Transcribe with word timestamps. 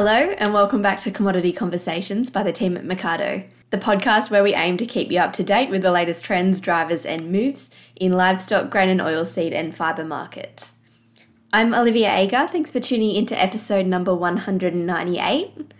Hello, 0.00 0.12
and 0.38 0.54
welcome 0.54 0.80
back 0.80 1.00
to 1.00 1.10
Commodity 1.10 1.50
Conversations 1.52 2.30
by 2.30 2.44
the 2.44 2.52
team 2.52 2.76
at 2.76 2.84
Mecardo, 2.84 3.44
the 3.70 3.78
podcast 3.78 4.30
where 4.30 4.44
we 4.44 4.54
aim 4.54 4.76
to 4.76 4.86
keep 4.86 5.10
you 5.10 5.18
up 5.18 5.32
to 5.32 5.42
date 5.42 5.70
with 5.70 5.82
the 5.82 5.90
latest 5.90 6.24
trends, 6.24 6.60
drivers, 6.60 7.04
and 7.04 7.32
moves 7.32 7.74
in 7.96 8.12
livestock, 8.12 8.70
grain 8.70 8.88
and 8.88 9.00
oilseed, 9.00 9.52
and 9.52 9.76
fibre 9.76 10.04
markets. 10.04 10.76
I'm 11.52 11.74
Olivia 11.74 12.14
Agar. 12.14 12.46
Thanks 12.46 12.70
for 12.70 12.78
tuning 12.78 13.16
into 13.16 13.36
episode 13.42 13.86
number 13.86 14.14
198. 14.14 15.72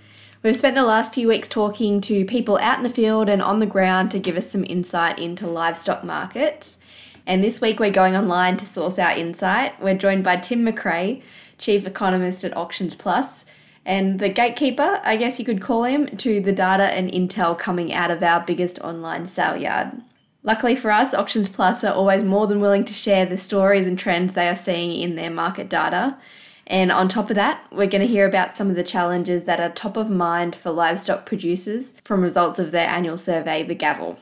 We've 0.42 0.56
spent 0.56 0.74
the 0.74 0.82
last 0.82 1.14
few 1.14 1.28
weeks 1.28 1.46
talking 1.46 2.00
to 2.00 2.24
people 2.24 2.58
out 2.58 2.78
in 2.78 2.82
the 2.82 2.90
field 2.90 3.28
and 3.28 3.40
on 3.40 3.60
the 3.60 3.66
ground 3.66 4.10
to 4.10 4.18
give 4.18 4.36
us 4.36 4.50
some 4.50 4.64
insight 4.64 5.20
into 5.20 5.46
livestock 5.46 6.02
markets. 6.02 6.80
And 7.24 7.44
this 7.44 7.60
week 7.60 7.78
we're 7.78 7.90
going 7.90 8.16
online 8.16 8.56
to 8.56 8.66
source 8.66 8.98
our 8.98 9.12
insight. 9.12 9.80
We're 9.80 9.94
joined 9.94 10.24
by 10.24 10.38
Tim 10.38 10.66
McRae, 10.66 11.22
Chief 11.58 11.86
Economist 11.86 12.42
at 12.42 12.56
Auctions 12.56 12.96
Plus, 12.96 13.44
and 13.88 14.18
the 14.18 14.28
gatekeeper, 14.28 15.00
I 15.02 15.16
guess 15.16 15.38
you 15.38 15.46
could 15.46 15.62
call 15.62 15.84
him, 15.84 16.14
to 16.18 16.42
the 16.42 16.52
data 16.52 16.84
and 16.84 17.10
intel 17.10 17.58
coming 17.58 17.90
out 17.90 18.10
of 18.10 18.22
our 18.22 18.38
biggest 18.38 18.78
online 18.80 19.26
sale 19.26 19.56
yard. 19.56 20.02
Luckily 20.42 20.76
for 20.76 20.90
us, 20.90 21.14
Auctions 21.14 21.48
Plus 21.48 21.82
are 21.82 21.94
always 21.94 22.22
more 22.22 22.46
than 22.46 22.60
willing 22.60 22.84
to 22.84 22.92
share 22.92 23.24
the 23.24 23.38
stories 23.38 23.86
and 23.86 23.98
trends 23.98 24.34
they 24.34 24.46
are 24.46 24.54
seeing 24.54 24.92
in 24.92 25.14
their 25.14 25.30
market 25.30 25.70
data. 25.70 26.18
And 26.66 26.92
on 26.92 27.08
top 27.08 27.30
of 27.30 27.36
that, 27.36 27.64
we're 27.72 27.86
going 27.86 28.02
to 28.02 28.06
hear 28.06 28.26
about 28.26 28.58
some 28.58 28.68
of 28.68 28.76
the 28.76 28.84
challenges 28.84 29.44
that 29.44 29.58
are 29.58 29.70
top 29.70 29.96
of 29.96 30.10
mind 30.10 30.54
for 30.54 30.70
livestock 30.70 31.24
producers 31.24 31.94
from 32.04 32.20
results 32.20 32.58
of 32.58 32.72
their 32.72 32.88
annual 32.88 33.16
survey, 33.16 33.62
the 33.62 33.74
Gavel. 33.74 34.18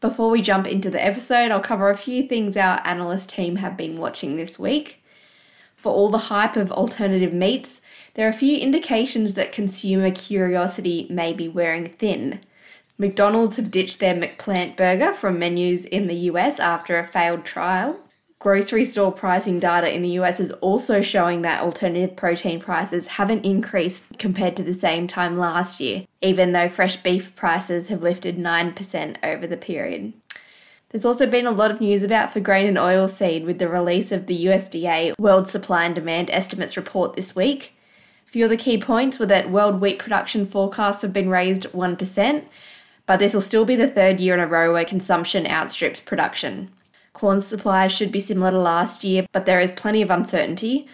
Before 0.00 0.30
we 0.30 0.40
jump 0.40 0.66
into 0.66 0.88
the 0.88 1.04
episode, 1.04 1.50
I'll 1.50 1.60
cover 1.60 1.90
a 1.90 1.98
few 1.98 2.26
things 2.26 2.56
our 2.56 2.80
analyst 2.86 3.28
team 3.28 3.56
have 3.56 3.76
been 3.76 3.98
watching 3.98 4.36
this 4.36 4.58
week. 4.58 5.01
For 5.82 5.90
all 5.90 6.10
the 6.10 6.28
hype 6.30 6.54
of 6.54 6.70
alternative 6.70 7.32
meats, 7.32 7.80
there 8.14 8.28
are 8.28 8.32
few 8.32 8.56
indications 8.56 9.34
that 9.34 9.50
consumer 9.50 10.12
curiosity 10.12 11.08
may 11.10 11.32
be 11.32 11.48
wearing 11.48 11.88
thin. 11.88 12.38
McDonald's 12.98 13.56
have 13.56 13.72
ditched 13.72 13.98
their 13.98 14.14
McPlant 14.14 14.76
burger 14.76 15.12
from 15.12 15.40
menus 15.40 15.84
in 15.86 16.06
the 16.06 16.30
US 16.30 16.60
after 16.60 17.00
a 17.00 17.04
failed 17.04 17.44
trial. 17.44 17.98
Grocery 18.38 18.84
store 18.84 19.10
pricing 19.10 19.58
data 19.58 19.92
in 19.92 20.02
the 20.02 20.20
US 20.20 20.38
is 20.38 20.52
also 20.60 21.02
showing 21.02 21.42
that 21.42 21.62
alternative 21.62 22.14
protein 22.14 22.60
prices 22.60 23.08
haven't 23.18 23.44
increased 23.44 24.04
compared 24.20 24.54
to 24.58 24.62
the 24.62 24.74
same 24.74 25.08
time 25.08 25.36
last 25.36 25.80
year, 25.80 26.06
even 26.20 26.52
though 26.52 26.68
fresh 26.68 26.96
beef 26.98 27.34
prices 27.34 27.88
have 27.88 28.02
lifted 28.02 28.38
9% 28.38 29.16
over 29.24 29.48
the 29.48 29.56
period. 29.56 30.12
There's 30.92 31.06
also 31.06 31.26
been 31.26 31.46
a 31.46 31.50
lot 31.50 31.70
of 31.70 31.80
news 31.80 32.02
about 32.02 32.34
for 32.34 32.40
grain 32.40 32.66
and 32.66 32.76
oilseed 32.76 33.46
with 33.46 33.58
the 33.58 33.66
release 33.66 34.12
of 34.12 34.26
the 34.26 34.44
USDA 34.44 35.18
World 35.18 35.48
Supply 35.48 35.86
and 35.86 35.94
Demand 35.94 36.28
Estimates 36.28 36.76
report 36.76 37.16
this 37.16 37.34
week. 37.34 37.74
A 38.28 38.30
few 38.30 38.44
of 38.44 38.50
the 38.50 38.58
key 38.58 38.76
points 38.76 39.18
were 39.18 39.24
that 39.24 39.50
world 39.50 39.80
wheat 39.80 39.98
production 39.98 40.44
forecasts 40.44 41.00
have 41.00 41.14
been 41.14 41.30
raised 41.30 41.62
1%, 41.62 42.44
but 43.06 43.18
this 43.20 43.32
will 43.32 43.40
still 43.40 43.64
be 43.64 43.74
the 43.74 43.88
third 43.88 44.20
year 44.20 44.34
in 44.34 44.40
a 44.40 44.46
row 44.46 44.74
where 44.74 44.84
consumption 44.84 45.46
outstrips 45.46 46.00
production. 46.00 46.70
Corn 47.14 47.40
supply 47.40 47.86
should 47.86 48.12
be 48.12 48.20
similar 48.20 48.50
to 48.50 48.58
last 48.58 49.02
year, 49.02 49.26
but 49.32 49.46
there 49.46 49.60
is 49.60 49.72
plenty 49.72 50.02
of 50.02 50.10
uncertainty, 50.10 50.86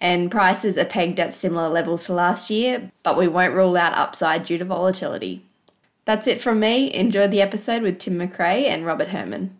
and 0.00 0.30
prices 0.30 0.78
are 0.78 0.86
pegged 0.86 1.20
at 1.20 1.34
similar 1.34 1.68
levels 1.68 2.04
to 2.04 2.14
last 2.14 2.48
year, 2.48 2.90
but 3.02 3.18
we 3.18 3.28
won't 3.28 3.54
rule 3.54 3.76
out 3.76 3.92
upside 3.92 4.46
due 4.46 4.56
to 4.56 4.64
volatility. 4.64 5.44
That's 6.04 6.26
it 6.26 6.40
from 6.40 6.58
me. 6.58 6.92
Enjoy 6.92 7.28
the 7.28 7.40
episode 7.40 7.82
with 7.82 7.98
Tim 7.98 8.14
McRae 8.14 8.64
and 8.64 8.84
Robert 8.84 9.08
Herrmann. 9.08 9.56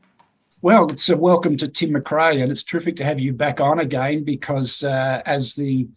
Well, 0.60 0.90
it's 0.90 1.08
a 1.08 1.16
welcome 1.16 1.56
to 1.58 1.68
Tim 1.68 1.90
McRae, 1.90 2.42
and 2.42 2.50
it's 2.50 2.64
terrific 2.64 2.96
to 2.96 3.04
have 3.04 3.20
you 3.20 3.32
back 3.32 3.60
on 3.60 3.78
again 3.78 4.24
because 4.24 4.82
uh, 4.82 5.22
as 5.24 5.54
the 5.54 5.88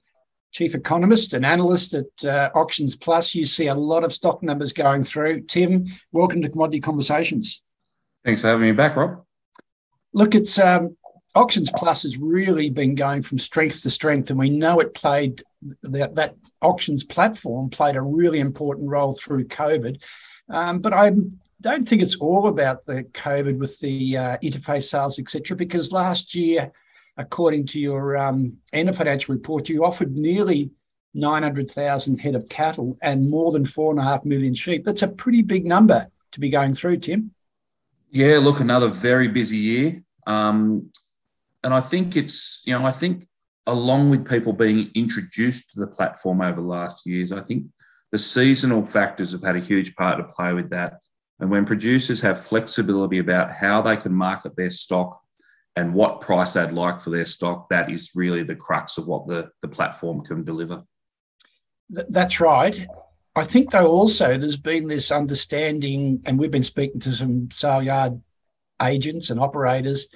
chief 0.52 0.74
economist 0.74 1.34
and 1.34 1.46
analyst 1.46 1.94
at 1.94 2.24
uh, 2.24 2.50
Auctions 2.56 2.96
Plus. 2.96 3.36
You 3.36 3.46
see 3.46 3.68
a 3.68 3.76
lot 3.76 4.06
of 4.06 4.14
stock 4.14 4.42
numbers 4.42 4.72
going 4.72 5.04
through. 5.04 5.42
Tim, 5.42 5.86
welcome 6.14 6.42
to 6.42 6.50
Commodity 6.50 6.80
Conversations. 6.80 7.62
Thanks 8.24 8.42
for 8.42 8.48
having 8.48 8.64
me 8.64 8.72
back, 8.72 8.96
Rob. 8.96 9.26
Look, 10.14 10.34
it's 10.34 10.58
um, 10.58 10.96
Auctions 11.36 11.70
Plus 11.76 12.04
has 12.04 12.18
really 12.18 12.70
been 12.70 12.96
going 12.96 13.22
from 13.22 13.38
strength 13.38 13.82
to 13.82 13.90
strength, 13.90 14.30
and 14.30 14.40
we 14.40 14.50
know 14.50 14.80
it 14.80 14.94
played 14.94 15.44
that, 15.84 16.16
that 16.16 16.36
auctions 16.62 17.04
platform 17.04 17.70
played 17.70 17.98
a 17.98 18.02
really 18.02 18.40
important 18.40 18.90
role 18.90 19.14
through 19.14 19.48
COVID. 19.48 20.02
Um, 20.50 20.80
but 20.80 20.94
I 20.94 21.12
don't 21.62 21.88
think 21.88 22.02
it's 22.02 22.18
all 22.18 22.48
about 22.48 22.86
the 22.86 23.04
COVID 23.04 23.58
with 23.58 23.80
the 23.80 24.18
uh, 24.18 24.38
interface 24.44 24.90
sales, 24.90 25.20
etc. 25.20 25.58
Because 25.58 25.92
last 25.92 26.36
year 26.36 26.72
according 27.18 27.66
to 27.66 27.80
your 27.80 28.18
um, 28.18 28.58
end 28.74 28.90
of 28.90 28.98
financial 28.98 29.34
report, 29.34 29.70
you 29.70 29.86
offered 29.86 30.16
nearly 30.16 30.72
900,000 31.14 32.20
head 32.20 32.36
of 32.36 32.50
cattle 32.50 32.98
and 33.02 33.30
more 33.30 33.52
than 33.52 33.66
four 33.66 33.92
and 33.92 34.00
a 34.00 34.04
half 34.04 34.26
million 34.26 34.54
sheep. 34.54 34.84
That's 34.84 35.02
a 35.02 35.08
pretty 35.08 35.42
big 35.42 35.66
number 35.66 36.08
to 36.32 36.40
be 36.40 36.50
going 36.50 36.74
through, 36.74 36.98
Tim. 36.98 37.32
Yeah, 38.10 38.40
look, 38.40 38.60
another 38.60 38.88
very 38.88 39.28
busy 39.28 39.58
year. 39.58 40.04
Um, 40.28 40.92
and 41.64 41.74
I 41.74 41.82
think 41.82 42.16
it's, 42.16 42.62
you 42.66 42.78
know, 42.78 42.86
I 42.86 42.92
think 42.92 43.28
along 43.66 44.10
with 44.10 44.30
people 44.30 44.54
being 44.54 44.92
introduced 44.94 45.72
to 45.72 45.80
the 45.80 45.88
platform 45.88 46.42
over 46.42 46.62
the 46.62 46.68
last 46.68 47.06
years, 47.06 47.32
I 47.32 47.42
think 47.42 47.66
the 48.16 48.20
seasonal 48.20 48.86
factors 48.86 49.34
have 49.34 49.42
had 49.42 49.58
a 49.58 49.60
huge 49.60 49.94
part 49.94 50.18
to 50.18 50.24
play 50.24 50.54
with 50.54 50.70
that. 50.70 51.02
And 51.42 51.52
when 51.52 51.66
producers 51.66 52.22
have 52.22 52.40
flexibility 52.40 53.18
about 53.18 53.52
how 53.52 53.82
they 53.82 53.98
can 53.98 54.16
market 54.16 54.56
their 54.56 54.70
stock 54.70 55.20
and 55.76 55.94
what 55.94 56.22
price 56.22 56.54
they'd 56.54 56.72
like 56.72 57.02
for 57.02 57.10
their 57.10 57.26
stock, 57.26 57.68
that 57.72 57.92
is 57.92 58.12
really 58.16 58.44
the 58.44 58.56
crux 58.56 58.98
of 58.98 59.06
what 59.06 59.28
the, 59.28 59.50
the 59.62 59.68
platform 59.68 60.24
can 60.24 60.46
deliver. 60.46 60.86
That's 61.90 62.40
right. 62.40 62.88
I 63.36 63.44
think, 63.44 63.72
though, 63.72 63.88
also 63.88 64.38
there's 64.38 64.56
been 64.56 64.88
this 64.88 65.12
understanding, 65.12 66.22
and 66.26 66.40
we've 66.40 66.50
been 66.50 66.64
speaking 66.64 67.02
to 67.02 67.12
some 67.12 67.52
sale 67.52 67.84
yard 67.84 68.22
agents 68.82 69.30
and 69.30 69.42
operators, 69.42 70.08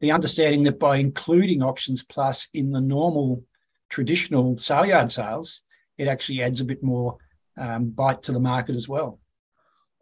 the 0.00 0.12
understanding 0.12 0.64
that 0.64 0.78
by 0.78 0.98
including 0.98 1.62
Auctions 1.62 2.04
Plus 2.04 2.48
in 2.52 2.72
the 2.72 2.82
normal 2.82 3.44
traditional 3.88 4.58
sale 4.58 4.84
yard 4.84 5.10
sales, 5.10 5.62
it 5.96 6.06
actually 6.06 6.42
adds 6.42 6.60
a 6.60 6.66
bit 6.66 6.82
more 6.82 7.16
um, 7.58 7.90
bite 7.90 8.22
to 8.24 8.32
the 8.32 8.40
market 8.40 8.76
as 8.76 8.88
well. 8.88 9.18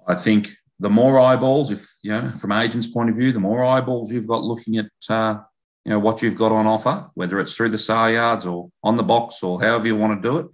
I 0.07 0.15
think 0.15 0.51
the 0.81 0.91
more 0.91 1.19
eyeballs, 1.19 1.71
if 1.71 1.89
you 2.03 2.11
know, 2.11 2.33
from 2.33 2.53
agents' 2.53 2.87
point 2.87 3.11
of 3.11 3.17
view, 3.17 3.33
the 3.33 3.41
more 3.41 3.65
eyeballs 3.65 4.13
you've 4.13 4.27
got 4.27 4.43
looking 4.43 4.77
at 4.77 4.91
uh, 5.09 5.39
you 5.85 5.91
know 5.91 5.99
what 5.99 6.23
you've 6.23 6.37
got 6.37 6.53
on 6.53 6.67
offer, 6.67 7.11
whether 7.15 7.41
it's 7.41 7.55
through 7.55 7.71
the 7.71 7.79
sale 7.79 8.11
yards 8.11 8.47
or 8.47 8.71
on 8.83 8.97
the 8.97 9.03
box 9.03 9.43
or 9.43 9.61
however 9.61 9.87
you 9.87 9.97
want 9.97 10.21
to 10.21 10.29
do 10.29 10.39
it, 10.39 10.47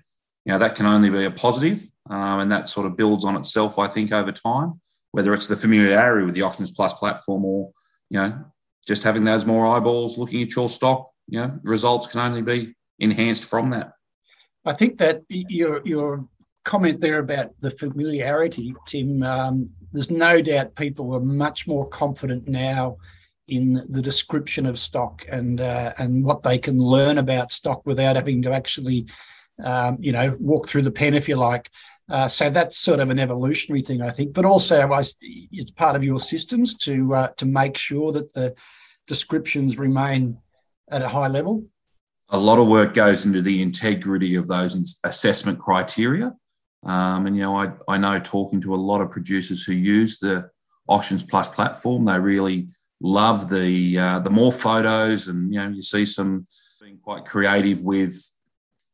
you 0.44 0.52
know 0.52 0.58
that 0.58 0.76
can 0.76 0.86
only 0.86 1.10
be 1.10 1.24
a 1.24 1.30
positive, 1.30 1.82
um, 2.08 2.40
and 2.40 2.52
that 2.52 2.68
sort 2.68 2.86
of 2.86 2.96
builds 2.96 3.24
on 3.24 3.36
itself, 3.36 3.78
I 3.78 3.86
think, 3.86 4.12
over 4.12 4.32
time. 4.32 4.80
Whether 5.12 5.34
it's 5.34 5.48
the 5.48 5.56
familiarity 5.56 6.24
with 6.24 6.34
the 6.34 6.42
Auctions 6.42 6.70
Plus 6.70 6.92
platform 6.94 7.44
or 7.44 7.72
you 8.10 8.18
know 8.18 8.44
just 8.86 9.02
having 9.02 9.24
those 9.24 9.44
more 9.44 9.66
eyeballs 9.66 10.18
looking 10.18 10.42
at 10.42 10.54
your 10.54 10.68
stock, 10.68 11.08
you 11.28 11.38
know, 11.38 11.58
results 11.62 12.06
can 12.06 12.20
only 12.20 12.42
be 12.42 12.74
enhanced 12.98 13.44
from 13.44 13.70
that. 13.70 13.92
I 14.64 14.72
think 14.72 14.98
that 14.98 15.22
your 15.28 15.80
your 15.84 16.28
comment 16.64 17.00
there 17.00 17.18
about 17.18 17.50
the 17.60 17.70
familiarity, 17.70 18.74
Tim, 18.86 19.22
um, 19.22 19.70
there's 19.92 20.10
no 20.10 20.40
doubt 20.40 20.74
people 20.76 21.14
are 21.14 21.20
much 21.20 21.66
more 21.66 21.88
confident 21.88 22.48
now 22.48 22.96
in 23.48 23.84
the 23.88 24.02
description 24.02 24.64
of 24.64 24.78
stock 24.78 25.24
and 25.28 25.60
uh, 25.60 25.92
and 25.98 26.24
what 26.24 26.42
they 26.42 26.58
can 26.58 26.78
learn 26.78 27.18
about 27.18 27.50
stock 27.50 27.84
without 27.84 28.16
having 28.16 28.42
to 28.42 28.52
actually, 28.52 29.06
um, 29.62 29.98
you 30.00 30.12
know, 30.12 30.36
walk 30.38 30.68
through 30.68 30.82
the 30.82 30.90
pen 30.90 31.14
if 31.14 31.28
you 31.28 31.36
like. 31.36 31.70
Uh, 32.08 32.28
so 32.28 32.50
that's 32.50 32.78
sort 32.78 33.00
of 33.00 33.10
an 33.10 33.18
evolutionary 33.18 33.82
thing, 33.82 34.02
I 34.02 34.10
think. 34.10 34.32
But 34.32 34.44
also, 34.44 34.88
it's 35.20 35.70
part 35.70 35.96
of 35.96 36.04
your 36.04 36.20
systems 36.20 36.74
to 36.78 37.14
uh, 37.14 37.28
to 37.36 37.46
make 37.46 37.76
sure 37.76 38.12
that 38.12 38.32
the 38.32 38.54
descriptions 39.06 39.78
remain 39.78 40.38
at 40.90 41.02
a 41.02 41.08
high 41.08 41.28
level. 41.28 41.64
A 42.28 42.38
lot 42.38 42.60
of 42.60 42.68
work 42.68 42.94
goes 42.94 43.26
into 43.26 43.42
the 43.42 43.60
integrity 43.60 44.36
of 44.36 44.46
those 44.46 45.00
assessment 45.02 45.58
criteria. 45.58 46.36
Um, 46.82 47.26
and 47.26 47.36
you 47.36 47.42
know, 47.42 47.56
I, 47.56 47.72
I 47.88 47.98
know 47.98 48.18
talking 48.18 48.60
to 48.62 48.74
a 48.74 48.76
lot 48.76 49.00
of 49.00 49.10
producers 49.10 49.64
who 49.64 49.72
use 49.72 50.18
the 50.18 50.50
Auctions 50.88 51.24
Plus 51.24 51.48
platform, 51.48 52.04
they 52.04 52.18
really 52.18 52.68
love 53.00 53.48
the 53.50 53.98
uh, 53.98 54.18
the 54.20 54.30
more 54.30 54.52
photos, 54.52 55.28
and 55.28 55.52
you 55.52 55.60
know, 55.60 55.68
you 55.68 55.82
see 55.82 56.04
some 56.04 56.44
being 56.80 56.98
quite 56.98 57.24
creative 57.24 57.82
with 57.82 58.14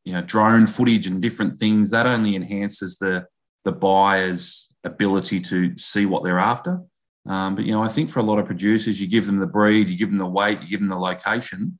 you 0.04 0.12
know 0.12 0.22
drone 0.22 0.66
footage 0.66 1.06
and 1.06 1.22
different 1.22 1.58
things. 1.58 1.90
That 1.90 2.06
only 2.06 2.36
enhances 2.36 2.98
the 2.98 3.26
the 3.64 3.72
buyer's 3.72 4.72
ability 4.84 5.40
to 5.40 5.76
see 5.78 6.06
what 6.06 6.22
they're 6.22 6.38
after. 6.38 6.80
Um, 7.26 7.56
but 7.56 7.64
you 7.64 7.72
know, 7.72 7.82
I 7.82 7.88
think 7.88 8.08
for 8.08 8.20
a 8.20 8.24
lot 8.24 8.38
of 8.38 8.46
producers, 8.46 9.00
you 9.00 9.08
give 9.08 9.26
them 9.26 9.38
the 9.38 9.46
breed, 9.46 9.88
you 9.88 9.98
give 9.98 10.10
them 10.10 10.18
the 10.18 10.26
weight, 10.26 10.60
you 10.60 10.68
give 10.68 10.80
them 10.80 10.88
the 10.88 10.98
location, 10.98 11.78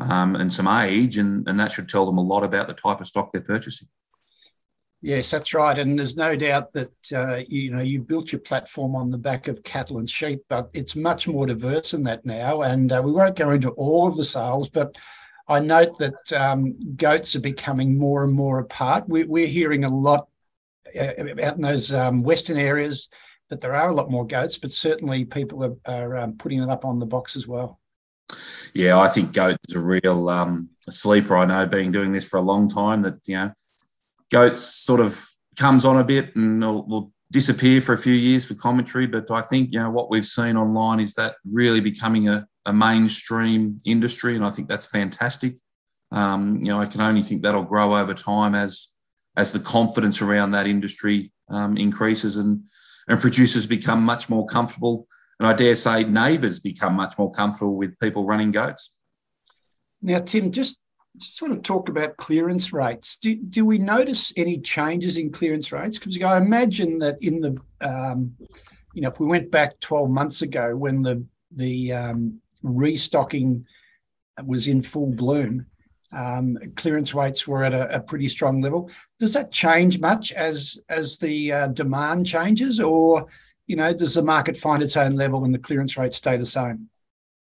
um, 0.00 0.34
and 0.34 0.52
some 0.52 0.66
age, 0.66 1.18
and, 1.18 1.48
and 1.48 1.58
that 1.60 1.70
should 1.70 1.88
tell 1.88 2.04
them 2.04 2.18
a 2.18 2.22
lot 2.22 2.42
about 2.42 2.66
the 2.66 2.74
type 2.74 3.00
of 3.00 3.06
stock 3.06 3.30
they're 3.32 3.42
purchasing. 3.42 3.88
Yes, 5.00 5.30
that's 5.30 5.54
right, 5.54 5.78
and 5.78 5.96
there's 5.96 6.16
no 6.16 6.34
doubt 6.34 6.72
that 6.72 6.92
uh, 7.14 7.40
you 7.46 7.70
know 7.70 7.82
you 7.82 8.00
built 8.00 8.32
your 8.32 8.40
platform 8.40 8.96
on 8.96 9.12
the 9.12 9.18
back 9.18 9.46
of 9.46 9.62
cattle 9.62 9.98
and 9.98 10.10
sheep, 10.10 10.42
but 10.48 10.70
it's 10.72 10.96
much 10.96 11.28
more 11.28 11.46
diverse 11.46 11.92
than 11.92 12.02
that 12.04 12.26
now. 12.26 12.62
And 12.62 12.90
uh, 12.90 13.00
we 13.04 13.12
won't 13.12 13.36
go 13.36 13.50
into 13.50 13.70
all 13.70 14.08
of 14.08 14.16
the 14.16 14.24
sales, 14.24 14.68
but 14.68 14.96
I 15.46 15.60
note 15.60 15.98
that 15.98 16.32
um, 16.32 16.96
goats 16.96 17.36
are 17.36 17.40
becoming 17.40 17.96
more 17.96 18.24
and 18.24 18.32
more 18.32 18.58
apart. 18.58 19.08
We, 19.08 19.22
we're 19.22 19.46
hearing 19.46 19.84
a 19.84 19.88
lot 19.88 20.28
uh, 20.98 21.12
out 21.42 21.56
in 21.56 21.62
those 21.62 21.92
um, 21.94 22.22
western 22.24 22.58
areas 22.58 23.08
that 23.50 23.60
there 23.60 23.74
are 23.74 23.88
a 23.88 23.94
lot 23.94 24.10
more 24.10 24.26
goats, 24.26 24.58
but 24.58 24.72
certainly 24.72 25.24
people 25.24 25.64
are, 25.64 25.76
are 25.86 26.16
um, 26.16 26.36
putting 26.36 26.62
it 26.62 26.68
up 26.68 26.84
on 26.84 26.98
the 26.98 27.06
box 27.06 27.36
as 27.36 27.46
well. 27.46 27.78
Yeah, 28.74 28.98
I 28.98 29.08
think 29.08 29.32
goats 29.32 29.58
is 29.68 29.76
a 29.76 29.80
real 29.80 30.28
um, 30.28 30.68
sleeper. 30.90 31.36
I 31.36 31.46
know, 31.46 31.66
being 31.66 31.92
doing 31.92 32.12
this 32.12 32.28
for 32.28 32.36
a 32.36 32.42
long 32.42 32.68
time, 32.68 33.02
that 33.02 33.14
you 33.26 33.36
know, 33.36 33.52
goats 34.30 34.62
sort 34.62 35.00
of 35.00 35.24
comes 35.56 35.84
on 35.84 35.96
a 35.96 36.04
bit 36.04 36.34
and 36.36 36.60
will, 36.60 36.86
will 36.86 37.12
disappear 37.30 37.80
for 37.80 37.92
a 37.92 37.98
few 37.98 38.12
years 38.12 38.46
for 38.46 38.54
commentary. 38.54 39.06
But 39.06 39.30
I 39.30 39.42
think 39.42 39.70
you 39.72 39.80
know 39.80 39.90
what 39.90 40.10
we've 40.10 40.26
seen 40.26 40.56
online 40.56 41.00
is 41.00 41.14
that 41.14 41.36
really 41.50 41.80
becoming 41.80 42.28
a, 42.28 42.46
a 42.66 42.72
mainstream 42.72 43.78
industry, 43.84 44.34
and 44.34 44.44
I 44.44 44.50
think 44.50 44.68
that's 44.68 44.88
fantastic. 44.88 45.54
Um, 46.10 46.58
you 46.60 46.66
know, 46.66 46.80
I 46.80 46.86
can 46.86 47.00
only 47.00 47.22
think 47.22 47.42
that'll 47.42 47.64
grow 47.64 47.96
over 47.96 48.14
time 48.14 48.54
as 48.54 48.88
as 49.36 49.52
the 49.52 49.60
confidence 49.60 50.20
around 50.20 50.50
that 50.52 50.66
industry 50.66 51.32
um, 51.48 51.76
increases 51.76 52.36
and 52.36 52.62
and 53.08 53.20
producers 53.20 53.66
become 53.66 54.02
much 54.02 54.28
more 54.28 54.46
comfortable. 54.46 55.06
And 55.40 55.46
I 55.46 55.52
dare 55.54 55.74
say 55.74 56.04
neighbours 56.04 56.58
become 56.58 56.94
much 56.94 57.16
more 57.16 57.30
comfortable 57.30 57.76
with 57.76 57.98
people 58.00 58.24
running 58.24 58.50
goats. 58.50 58.98
Now, 60.02 60.20
Tim, 60.20 60.52
just 60.52 60.78
sort 61.20 61.52
of 61.52 61.62
talk 61.62 61.88
about 61.88 62.16
clearance 62.16 62.72
rates. 62.72 63.16
Do, 63.16 63.36
do 63.36 63.64
we 63.64 63.78
notice 63.78 64.32
any 64.36 64.58
changes 64.58 65.16
in 65.16 65.30
clearance 65.30 65.72
rates? 65.72 65.98
Because 65.98 66.20
I 66.22 66.38
imagine 66.38 66.98
that 67.00 67.16
in 67.20 67.40
the, 67.40 67.56
um, 67.80 68.34
you 68.94 69.02
know, 69.02 69.08
if 69.08 69.20
we 69.20 69.26
went 69.26 69.50
back 69.50 69.78
12 69.80 70.10
months 70.10 70.42
ago 70.42 70.76
when 70.76 71.02
the, 71.02 71.24
the 71.54 71.92
um, 71.92 72.40
restocking 72.62 73.66
was 74.44 74.66
in 74.66 74.82
full 74.82 75.06
bloom, 75.06 75.66
um, 76.12 76.58
clearance 76.76 77.14
rates 77.14 77.46
were 77.46 77.64
at 77.64 77.74
a, 77.74 77.96
a, 77.96 78.00
pretty 78.00 78.28
strong 78.28 78.60
level. 78.60 78.90
Does 79.18 79.34
that 79.34 79.52
change 79.52 80.00
much 80.00 80.32
as 80.32 80.80
as 80.88 81.18
the 81.18 81.52
uh, 81.52 81.68
demand 81.68 82.26
changes, 82.26 82.80
or 82.80 83.26
you 83.66 83.76
know, 83.76 83.92
does 83.92 84.14
the 84.14 84.22
market 84.22 84.56
find 84.56 84.82
its 84.82 84.96
own 84.96 85.12
level 85.12 85.44
and 85.44 85.54
the 85.54 85.58
clearance 85.58 85.98
rates 85.98 86.16
stay 86.16 86.36
the 86.38 86.46
same? 86.46 86.88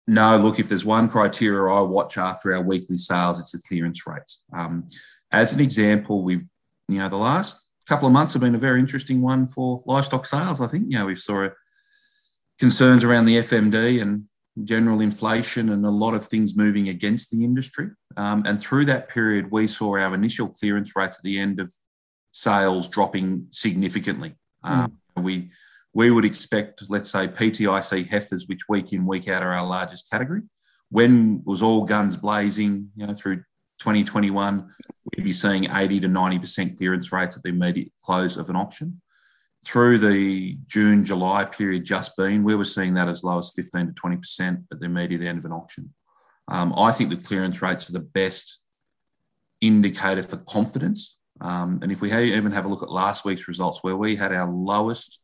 No, 0.06 0.36
look, 0.36 0.58
if 0.58 0.68
there's 0.68 0.84
one 0.84 1.08
criteria 1.08 1.72
I 1.72 1.80
watch 1.82 2.18
after 2.18 2.52
our 2.54 2.62
weekly 2.62 2.96
sales, 2.96 3.38
it's 3.38 3.52
the 3.52 3.62
clearance 3.66 4.06
rates. 4.06 4.42
Um, 4.52 4.86
as 5.30 5.54
an 5.54 5.60
example, 5.60 6.22
we've 6.22 6.44
you 6.88 6.98
know 6.98 7.08
the 7.08 7.16
last 7.16 7.68
couple 7.86 8.06
of 8.06 8.12
months 8.12 8.32
have 8.32 8.42
been 8.42 8.54
a 8.54 8.58
very 8.58 8.80
interesting 8.80 9.22
one 9.22 9.46
for 9.46 9.82
livestock 9.86 10.26
sales. 10.26 10.60
I 10.60 10.66
think 10.66 10.86
you 10.88 10.98
know 10.98 11.06
we 11.06 11.14
saw 11.14 11.48
concerns 12.58 13.04
around 13.04 13.24
the 13.24 13.38
FMD 13.38 14.02
and 14.02 14.24
general 14.64 15.00
inflation 15.00 15.70
and 15.70 15.84
a 15.86 15.90
lot 15.90 16.14
of 16.14 16.26
things 16.26 16.56
moving 16.56 16.88
against 16.88 17.30
the 17.30 17.44
industry. 17.44 17.88
Um, 18.16 18.44
and 18.46 18.60
through 18.60 18.84
that 18.86 19.08
period, 19.08 19.50
we 19.50 19.66
saw 19.66 19.96
our 19.96 20.14
initial 20.14 20.48
clearance 20.48 20.94
rates 20.94 21.16
at 21.18 21.22
the 21.22 21.38
end 21.38 21.58
of 21.58 21.72
sales 22.32 22.88
dropping 22.88 23.46
significantly. 23.50 24.34
Mm. 24.64 24.70
Um, 24.70 25.24
we 25.24 25.50
we 25.94 26.10
would 26.10 26.24
expect, 26.24 26.84
let's 26.88 27.10
say, 27.10 27.28
PTIC 27.28 28.08
heifers, 28.08 28.48
which 28.48 28.68
week 28.68 28.92
in 28.92 29.06
week 29.06 29.28
out 29.28 29.42
are 29.42 29.52
our 29.52 29.66
largest 29.66 30.10
category. 30.10 30.42
When 30.90 31.42
was 31.44 31.62
all 31.62 31.84
guns 31.84 32.16
blazing, 32.16 32.90
you 32.96 33.06
know, 33.06 33.14
through 33.14 33.36
2021, 33.80 34.68
we'd 35.16 35.24
be 35.24 35.32
seeing 35.32 35.64
80 35.70 36.00
to 36.00 36.08
90% 36.08 36.76
clearance 36.76 37.12
rates 37.12 37.36
at 37.36 37.42
the 37.42 37.50
immediate 37.50 37.92
close 38.04 38.36
of 38.36 38.48
an 38.48 38.56
auction 38.56 39.00
through 39.64 39.98
the 39.98 40.58
June, 40.66 41.04
July 41.04 41.44
period 41.44 41.84
just 41.84 42.16
been, 42.16 42.42
we 42.42 42.54
were 42.54 42.64
seeing 42.64 42.94
that 42.94 43.08
as 43.08 43.22
low 43.22 43.38
as 43.38 43.52
15 43.54 43.88
to 43.88 43.92
20% 43.92 44.64
at 44.72 44.80
the 44.80 44.86
immediate 44.86 45.22
end 45.22 45.38
of 45.38 45.44
an 45.44 45.52
auction. 45.52 45.94
Um, 46.48 46.74
I 46.76 46.90
think 46.90 47.10
the 47.10 47.16
clearance 47.16 47.62
rates 47.62 47.88
are 47.88 47.92
the 47.92 48.00
best 48.00 48.60
indicator 49.60 50.22
for 50.22 50.38
confidence. 50.38 51.18
Um, 51.40 51.78
and 51.82 51.92
if 51.92 52.00
we 52.00 52.12
even 52.12 52.52
have 52.52 52.64
a 52.64 52.68
look 52.68 52.82
at 52.82 52.90
last 52.90 53.24
week's 53.24 53.46
results, 53.46 53.82
where 53.82 53.96
we 53.96 54.16
had 54.16 54.32
our 54.32 54.50
lowest 54.50 55.20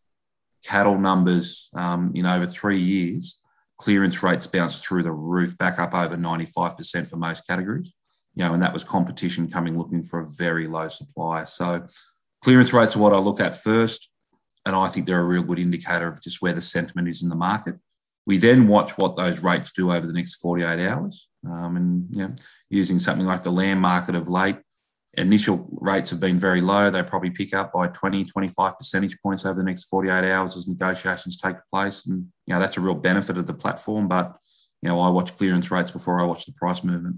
cattle 0.64 0.98
numbers 0.98 1.68
um, 1.74 2.12
in 2.14 2.26
over 2.26 2.46
three 2.46 2.78
years, 2.78 3.40
clearance 3.78 4.22
rates 4.22 4.46
bounced 4.46 4.86
through 4.86 5.02
the 5.02 5.12
roof, 5.12 5.56
back 5.58 5.78
up 5.78 5.94
over 5.94 6.16
95% 6.16 7.08
for 7.08 7.16
most 7.16 7.46
categories. 7.46 7.92
You 8.34 8.44
know, 8.44 8.54
and 8.54 8.62
that 8.62 8.72
was 8.72 8.84
competition 8.84 9.48
coming 9.48 9.76
looking 9.76 10.04
for 10.04 10.20
a 10.20 10.28
very 10.28 10.68
low 10.68 10.88
supply. 10.88 11.44
So 11.44 11.86
clearance 12.42 12.72
rates 12.72 12.94
are 12.94 13.00
what 13.00 13.12
I 13.12 13.18
look 13.18 13.40
at 13.40 13.56
first 13.56 14.10
and 14.68 14.76
I 14.76 14.88
think 14.88 15.06
they're 15.06 15.20
a 15.20 15.24
real 15.24 15.42
good 15.42 15.58
indicator 15.58 16.06
of 16.06 16.22
just 16.22 16.42
where 16.42 16.52
the 16.52 16.60
sentiment 16.60 17.08
is 17.08 17.22
in 17.22 17.30
the 17.30 17.34
market. 17.34 17.76
We 18.26 18.36
then 18.36 18.68
watch 18.68 18.98
what 18.98 19.16
those 19.16 19.40
rates 19.40 19.72
do 19.72 19.90
over 19.90 20.06
the 20.06 20.12
next 20.12 20.36
48 20.36 20.86
hours. 20.86 21.28
Um, 21.48 21.76
and 21.76 22.06
you 22.14 22.22
know, 22.22 22.34
using 22.68 22.98
something 22.98 23.26
like 23.26 23.42
the 23.42 23.50
land 23.50 23.80
market 23.80 24.14
of 24.14 24.28
late, 24.28 24.56
initial 25.14 25.68
rates 25.80 26.10
have 26.10 26.20
been 26.20 26.36
very 26.36 26.60
low. 26.60 26.90
They 26.90 27.02
probably 27.02 27.30
pick 27.30 27.54
up 27.54 27.72
by 27.72 27.88
20, 27.88 28.24
25 28.24 28.78
percentage 28.78 29.20
points 29.20 29.44
over 29.44 29.58
the 29.58 29.64
next 29.64 29.84
48 29.84 30.30
hours 30.30 30.56
as 30.56 30.68
negotiations 30.68 31.36
take 31.36 31.56
place. 31.72 32.06
And, 32.06 32.26
you 32.46 32.54
know, 32.54 32.60
that's 32.60 32.76
a 32.76 32.80
real 32.80 32.94
benefit 32.94 33.38
of 33.38 33.46
the 33.46 33.54
platform. 33.54 34.08
But, 34.08 34.36
you 34.82 34.88
know, 34.88 35.00
I 35.00 35.08
watch 35.08 35.36
clearance 35.36 35.70
rates 35.70 35.90
before 35.90 36.20
I 36.20 36.24
watch 36.24 36.46
the 36.46 36.52
price 36.52 36.84
movement. 36.84 37.16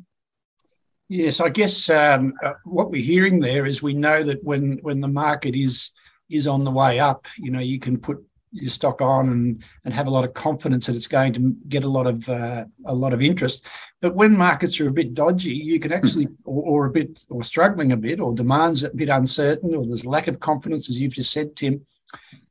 Yes, 1.09 1.41
I 1.41 1.49
guess 1.49 1.91
um, 1.91 2.35
uh, 2.43 2.53
what 2.65 2.91
we're 2.91 3.03
hearing 3.03 3.41
there 3.41 3.67
is 3.67 3.83
we 3.83 3.95
know 3.95 4.23
that 4.23 4.45
when 4.45 4.79
when 4.83 5.01
the 5.01 5.09
market 5.09 5.57
is 5.57 5.91
is 6.31 6.47
on 6.47 6.63
the 6.63 6.71
way 6.71 7.01
up, 7.01 7.27
you 7.37 7.51
know, 7.51 7.59
you 7.59 7.81
can 7.81 7.99
put 7.99 8.25
your 8.53 8.71
stock 8.71 9.01
on 9.01 9.29
and 9.29 9.63
and 9.85 9.95
have 9.95 10.07
a 10.07 10.11
lot 10.11 10.25
of 10.25 10.35
confidence 10.35 10.87
that 10.87 10.97
it's 10.97 11.07
going 11.07 11.33
to 11.33 11.57
get 11.69 11.85
a 11.85 11.89
lot 11.89 12.07
of 12.07 12.29
uh, 12.29 12.65
a 12.87 12.95
lot 12.95 13.13
of 13.13 13.23
interest. 13.23 13.65
But 14.01 14.15
when 14.15 14.37
markets 14.37 14.81
are 14.81 14.89
a 14.89 14.93
bit 14.93 15.15
dodgy, 15.15 15.55
you 15.55 15.79
can 15.79 15.93
actually 15.93 16.29
or, 16.45 16.65
or, 16.65 16.87
a 16.87 16.91
bit 16.91 17.25
or 17.29 17.43
struggling 17.43 17.93
a 17.93 17.97
bit 17.97 18.21
or 18.21 18.35
demands 18.35 18.83
a 18.83 18.91
bit 18.91 19.09
uncertain 19.09 19.75
or 19.75 19.87
there's 19.87 20.07
lack 20.07 20.27
of 20.27 20.41
confidence, 20.41 20.89
as 20.89 21.01
you've 21.01 21.15
just 21.15 21.33
said, 21.33 21.55
Tim. 21.57 21.87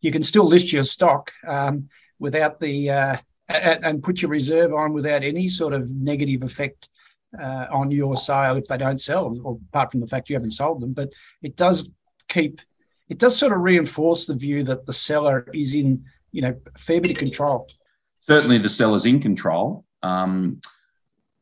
You 0.01 0.12
can 0.12 0.24
still 0.24 0.46
list 0.46 0.72
your 0.72 0.84
stock 0.84 1.31
um, 1.46 1.90
without 2.18 2.60
the 2.60 2.90
uh, 2.90 3.18
and 3.50 4.04
put 4.04 4.22
your 4.22 4.31
reserve 4.31 4.74
on 4.74 4.94
without 4.94 5.24
any 5.24 5.50
sort 5.50 5.74
of 5.74 5.92
negative 5.92 6.44
effect 6.44 6.88
uh, 7.38 7.66
on 7.72 7.92
your 7.92 8.16
sale 8.16 8.57
if 8.57 8.66
they 8.66 8.78
don't 8.78 9.02
sell, 9.02 9.38
or 9.44 9.60
apart 9.69 9.92
from 9.92 10.00
the 10.00 10.07
fact 10.07 10.30
you 10.30 10.36
haven't 10.36 10.52
sold 10.52 10.81
them. 10.81 10.94
But 10.94 11.12
it 11.42 11.56
does 11.56 11.90
keep 12.28 12.62
it 13.09 13.18
does 13.18 13.37
sort 13.37 13.51
of 13.51 13.61
reinforce 13.61 14.25
the 14.25 14.35
view 14.35 14.63
that 14.63 14.85
the 14.85 14.94
seller 14.94 15.47
is 15.54 15.73
in, 15.75 16.06
you 16.31 16.42
know, 16.42 16.56
a 16.73 16.80
fair 16.80 17.01
bit 17.01 17.11
of 17.11 17.18
control. 17.18 17.68
Certainly, 18.19 18.59
the 18.59 18.69
seller's 18.69 19.06
in 19.06 19.19
control. 19.19 19.85
Um, 20.04 20.61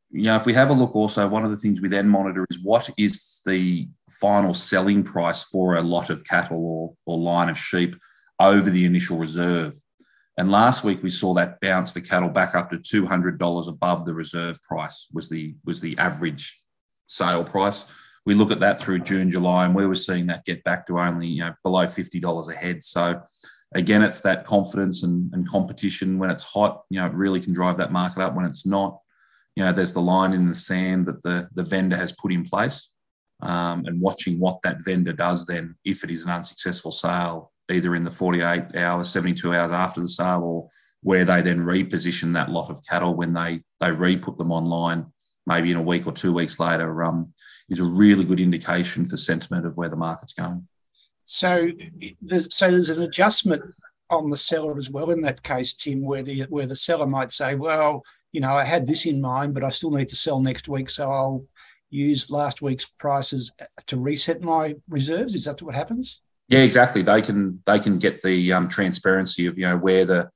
you 0.09 0.23
know, 0.23 0.37
if 0.37 0.45
we 0.45 0.53
have 0.53 0.69
a 0.69 0.73
look, 0.73 0.95
also 0.95 1.27
one 1.27 1.43
of 1.43 1.51
the 1.51 1.57
things 1.57 1.81
we 1.81 1.89
then 1.89 2.07
monitor 2.07 2.45
is 2.49 2.59
what 2.63 2.89
is 2.97 3.41
the 3.45 3.89
final 4.09 4.53
selling 4.53 5.03
price 5.03 5.43
for 5.43 5.75
a 5.75 5.81
lot 5.81 6.09
of 6.09 6.23
cattle 6.25 6.65
or, 6.65 6.95
or 7.05 7.19
line 7.19 7.49
of 7.49 7.57
sheep 7.57 7.95
over 8.39 8.69
the 8.69 8.85
initial 8.85 9.17
reserve. 9.17 9.75
And 10.37 10.51
last 10.51 10.83
week 10.83 11.03
we 11.03 11.09
saw 11.09 11.33
that 11.33 11.59
bounce 11.59 11.91
for 11.91 11.99
cattle 11.99 12.29
back 12.29 12.55
up 12.55 12.69
to 12.69 12.77
two 12.77 13.05
hundred 13.05 13.37
dollars 13.37 13.67
above 13.67 14.05
the 14.05 14.13
reserve 14.13 14.61
price 14.61 15.07
was 15.11 15.27
the 15.27 15.55
was 15.65 15.81
the 15.81 15.97
average 15.97 16.57
sale 17.07 17.43
price 17.43 17.91
we 18.27 18.35
look 18.35 18.51
at 18.51 18.59
that 18.59 18.77
through 18.77 18.99
June, 18.99 19.31
July, 19.31 19.63
and 19.63 19.73
we 19.73 19.87
were 19.87 19.95
seeing 19.95 20.27
that 20.27 20.43
get 20.43 20.61
back 20.65 20.85
to 20.85 20.99
only 20.99 21.27
you 21.27 21.45
know 21.45 21.53
below 21.63 21.87
fifty 21.87 22.19
dollars 22.19 22.49
a 22.49 22.53
head. 22.53 22.83
So 22.83 23.21
again, 23.73 24.03
it's 24.03 24.19
that 24.19 24.45
confidence 24.45 25.01
and, 25.03 25.33
and 25.33 25.47
competition. 25.47 26.19
When 26.19 26.29
it's 26.29 26.43
hot, 26.43 26.83
you 26.89 26.99
know, 26.99 27.05
it 27.05 27.13
really 27.13 27.39
can 27.39 27.53
drive 27.53 27.77
that 27.77 27.93
market 27.93 28.21
up. 28.21 28.35
When 28.35 28.43
it's 28.43 28.65
not, 28.65 28.99
you 29.55 29.63
know, 29.63 29.71
there's 29.71 29.93
the 29.93 30.01
line 30.01 30.33
in 30.33 30.49
the 30.49 30.55
sand 30.55 31.05
that 31.05 31.23
the 31.23 31.47
the 31.53 31.63
vendor 31.63 31.95
has 31.95 32.11
put 32.11 32.33
in 32.33 32.43
place, 32.43 32.91
um, 33.41 33.85
and 33.85 34.01
watching 34.01 34.41
what 34.41 34.61
that 34.63 34.83
vendor 34.83 35.13
does 35.13 35.45
then, 35.45 35.77
if 35.85 36.03
it 36.03 36.11
is 36.11 36.25
an 36.25 36.31
unsuccessful 36.31 36.91
sale, 36.91 37.53
either 37.71 37.95
in 37.95 38.03
the 38.03 38.11
48 38.11 38.75
hours, 38.75 39.07
72 39.07 39.53
hours 39.53 39.71
after 39.71 40.01
the 40.01 40.09
sale, 40.09 40.43
or 40.43 40.67
where 41.01 41.23
they 41.23 41.41
then 41.41 41.59
reposition 41.59 42.33
that 42.33 42.49
lot 42.49 42.69
of 42.69 42.85
cattle 42.85 43.13
when 43.13 43.33
they 43.33 43.61
they 43.79 43.93
re-put 43.93 44.37
them 44.37 44.51
online, 44.51 45.05
maybe 45.45 45.71
in 45.71 45.77
a 45.77 45.81
week 45.81 46.05
or 46.05 46.11
two 46.11 46.33
weeks 46.33 46.59
later. 46.59 47.05
Um, 47.05 47.33
is 47.69 47.79
a 47.79 47.83
really 47.83 48.23
good 48.23 48.39
indication 48.39 49.05
for 49.05 49.17
sentiment 49.17 49.65
of 49.65 49.77
where 49.77 49.89
the 49.89 49.95
market's 49.95 50.33
going. 50.33 50.67
So, 51.25 51.69
there's, 52.21 52.55
so 52.55 52.71
there's 52.71 52.89
an 52.89 53.01
adjustment 53.01 53.63
on 54.09 54.29
the 54.29 54.37
seller 54.37 54.77
as 54.77 54.89
well 54.89 55.09
in 55.11 55.21
that 55.21 55.43
case, 55.43 55.73
Tim, 55.73 56.01
where 56.01 56.23
the 56.23 56.43
where 56.43 56.65
the 56.65 56.75
seller 56.75 57.05
might 57.05 57.33
say, 57.33 57.55
well, 57.55 58.03
you 58.31 58.41
know, 58.41 58.53
I 58.53 58.63
had 58.63 58.87
this 58.87 59.05
in 59.05 59.19
mind, 59.19 59.53
but 59.53 59.63
I 59.63 59.69
still 59.69 59.91
need 59.91 60.09
to 60.09 60.15
sell 60.15 60.39
next 60.39 60.67
week, 60.67 60.89
so 60.89 61.11
I'll 61.11 61.45
use 61.89 62.29
last 62.29 62.61
week's 62.61 62.85
prices 62.85 63.51
to 63.87 63.97
reset 63.97 64.41
my 64.41 64.75
reserves. 64.89 65.35
Is 65.35 65.45
that 65.45 65.61
what 65.61 65.75
happens? 65.75 66.21
Yeah, 66.49 66.59
exactly. 66.59 67.01
They 67.01 67.21
can 67.21 67.61
they 67.65 67.79
can 67.79 67.99
get 67.99 68.21
the 68.21 68.53
um, 68.53 68.69
transparency 68.69 69.47
of 69.47 69.57
you 69.57 69.65
know 69.65 69.77
where 69.77 70.05
the 70.05 70.29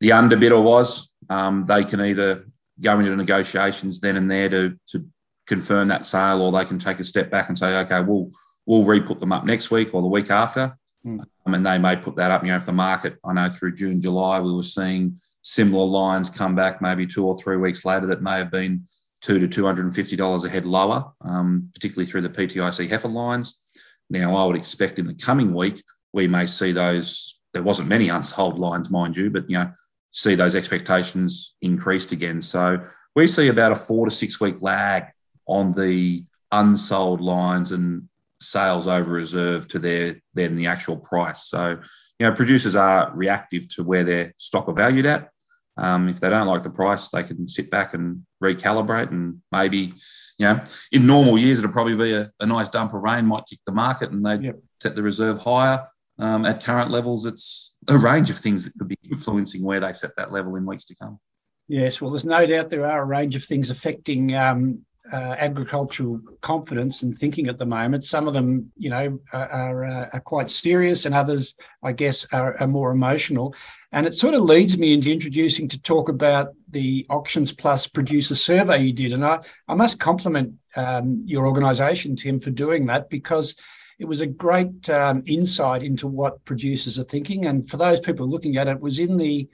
the 0.00 0.10
underbidder 0.10 0.62
was. 0.62 1.12
Um, 1.28 1.64
they 1.66 1.84
can 1.84 2.00
either 2.00 2.46
go 2.80 2.98
into 2.98 3.14
negotiations 3.14 4.00
then 4.00 4.16
and 4.16 4.30
there 4.30 4.48
to 4.48 4.78
to 4.88 5.06
confirm 5.52 5.88
that 5.88 6.06
sale, 6.06 6.40
or 6.42 6.50
they 6.50 6.64
can 6.64 6.78
take 6.78 6.98
a 7.00 7.04
step 7.04 7.30
back 7.30 7.48
and 7.48 7.58
say, 7.58 7.76
okay, 7.80 8.00
we'll 8.00 8.30
we'll 8.66 8.84
re-put 8.84 9.20
them 9.20 9.32
up 9.32 9.44
next 9.44 9.70
week 9.70 9.92
or 9.94 10.00
the 10.00 10.08
week 10.08 10.30
after. 10.30 10.78
Mm. 11.04 11.20
Um, 11.44 11.54
and 11.54 11.66
they 11.66 11.78
may 11.78 11.96
put 11.96 12.16
that 12.16 12.30
up. 12.30 12.42
You 12.42 12.50
know, 12.50 12.56
if 12.56 12.66
the 12.66 12.72
market, 12.72 13.18
I 13.24 13.32
know 13.32 13.48
through 13.48 13.74
June, 13.74 14.00
July, 14.00 14.40
we 14.40 14.54
were 14.54 14.62
seeing 14.62 15.16
similar 15.42 15.84
lines 15.84 16.30
come 16.30 16.54
back 16.54 16.80
maybe 16.80 17.06
two 17.06 17.26
or 17.26 17.36
three 17.36 17.56
weeks 17.56 17.84
later 17.84 18.06
that 18.06 18.22
may 18.22 18.38
have 18.38 18.50
been 18.50 18.84
two 19.20 19.38
to 19.38 19.48
two 19.48 19.66
hundred 19.66 19.84
and 19.86 19.94
fifty 19.94 20.16
dollars 20.16 20.44
a 20.44 20.48
head 20.48 20.64
lower, 20.64 21.12
um, 21.22 21.70
particularly 21.74 22.10
through 22.10 22.22
the 22.22 22.30
PTIC 22.30 22.88
heifer 22.88 23.08
lines. 23.08 23.60
Now, 24.08 24.36
I 24.36 24.44
would 24.46 24.56
expect 24.56 24.98
in 24.98 25.06
the 25.06 25.14
coming 25.14 25.52
week 25.54 25.82
we 26.12 26.28
may 26.28 26.46
see 26.46 26.72
those. 26.72 27.38
There 27.52 27.62
wasn't 27.62 27.88
many 27.88 28.08
unsold 28.08 28.58
lines, 28.58 28.90
mind 28.90 29.16
you, 29.16 29.28
but 29.28 29.50
you 29.50 29.58
know, 29.58 29.72
see 30.12 30.34
those 30.34 30.54
expectations 30.54 31.54
increased 31.60 32.12
again. 32.12 32.40
So 32.40 32.78
we 33.14 33.26
see 33.26 33.48
about 33.48 33.72
a 33.72 33.76
four 33.76 34.06
to 34.06 34.10
six 34.10 34.40
week 34.40 34.62
lag 34.62 35.04
on 35.46 35.72
the 35.72 36.24
unsold 36.50 37.20
lines 37.20 37.72
and 37.72 38.08
sales 38.40 38.86
over 38.86 39.12
reserve 39.12 39.68
to 39.68 39.78
their 39.78 40.20
then 40.34 40.56
the 40.56 40.66
actual 40.66 40.96
price. 40.96 41.44
So 41.44 41.78
you 42.18 42.28
know, 42.28 42.34
producers 42.36 42.76
are 42.76 43.10
reactive 43.14 43.68
to 43.74 43.82
where 43.82 44.04
their 44.04 44.32
stock 44.38 44.68
are 44.68 44.74
valued 44.74 45.06
at. 45.06 45.30
Um, 45.76 46.08
if 46.08 46.20
they 46.20 46.30
don't 46.30 46.46
like 46.46 46.62
the 46.62 46.70
price, 46.70 47.08
they 47.08 47.24
can 47.24 47.48
sit 47.48 47.68
back 47.70 47.94
and 47.94 48.24
recalibrate 48.42 49.10
and 49.10 49.42
maybe, 49.50 49.92
you 50.38 50.46
know, 50.46 50.62
in 50.92 51.06
normal 51.06 51.36
years, 51.36 51.58
it'll 51.58 51.72
probably 51.72 51.96
be 51.96 52.12
a, 52.12 52.30
a 52.38 52.46
nice 52.46 52.68
dump 52.68 52.94
of 52.94 53.02
rain 53.02 53.26
might 53.26 53.46
kick 53.48 53.58
the 53.66 53.72
market 53.72 54.10
and 54.10 54.24
they 54.24 54.36
yep. 54.36 54.60
set 54.80 54.94
the 54.94 55.02
reserve 55.02 55.42
higher. 55.42 55.84
Um, 56.18 56.44
at 56.44 56.62
current 56.62 56.90
levels, 56.90 57.26
it's 57.26 57.76
a 57.88 57.98
range 57.98 58.30
of 58.30 58.36
things 58.36 58.66
that 58.66 58.78
could 58.78 58.88
be 58.88 58.98
influencing 59.10 59.64
where 59.64 59.80
they 59.80 59.92
set 59.92 60.14
that 60.16 60.30
level 60.30 60.54
in 60.54 60.64
weeks 60.64 60.84
to 60.84 60.94
come. 60.94 61.18
Yes, 61.66 62.00
well, 62.00 62.12
there's 62.12 62.24
no 62.24 62.46
doubt 62.46 62.68
there 62.68 62.86
are 62.86 63.02
a 63.02 63.04
range 63.04 63.34
of 63.34 63.42
things 63.42 63.70
affecting 63.70 64.34
um, 64.36 64.84
uh, 65.10 65.34
agricultural 65.38 66.20
confidence 66.40 67.02
and 67.02 67.18
thinking 67.18 67.48
at 67.48 67.58
the 67.58 67.66
moment. 67.66 68.04
Some 68.04 68.28
of 68.28 68.34
them, 68.34 68.70
you 68.76 68.90
know, 68.90 69.18
are, 69.32 69.48
are, 69.48 69.84
uh, 69.84 70.08
are 70.12 70.20
quite 70.20 70.48
serious, 70.48 71.04
and 71.04 71.14
others, 71.14 71.56
I 71.82 71.92
guess, 71.92 72.26
are, 72.32 72.56
are, 72.60 72.68
more 72.68 72.92
emotional. 72.92 73.54
And 73.90 74.06
it 74.06 74.14
sort 74.14 74.34
of 74.34 74.42
leads 74.42 74.78
me 74.78 74.92
into 74.92 75.12
introducing 75.12 75.68
to 75.68 75.80
talk 75.80 76.08
about 76.08 76.54
the 76.70 77.04
Auctions 77.10 77.52
Plus 77.52 77.86
producer 77.86 78.34
survey 78.34 78.82
you 78.84 78.92
did. 78.92 79.12
And 79.12 79.24
I, 79.24 79.40
I 79.68 79.74
must 79.74 79.98
compliment 79.98 80.54
um, 80.76 81.22
your 81.26 81.46
organisation, 81.46 82.16
Tim, 82.16 82.38
for 82.38 82.50
doing 82.50 82.86
that 82.86 83.10
because 83.10 83.56
it 83.98 84.06
was 84.06 84.20
a 84.20 84.26
great 84.26 84.88
um, 84.88 85.22
insight 85.26 85.82
into 85.82 86.06
what 86.06 86.44
producers 86.44 86.98
are 86.98 87.04
thinking. 87.04 87.46
And 87.46 87.68
for 87.68 87.76
those 87.76 88.00
people 88.00 88.28
looking 88.28 88.56
at 88.56 88.68
it, 88.68 88.76
it 88.76 88.80
was 88.80 88.98
in 88.98 89.16
the 89.16 89.48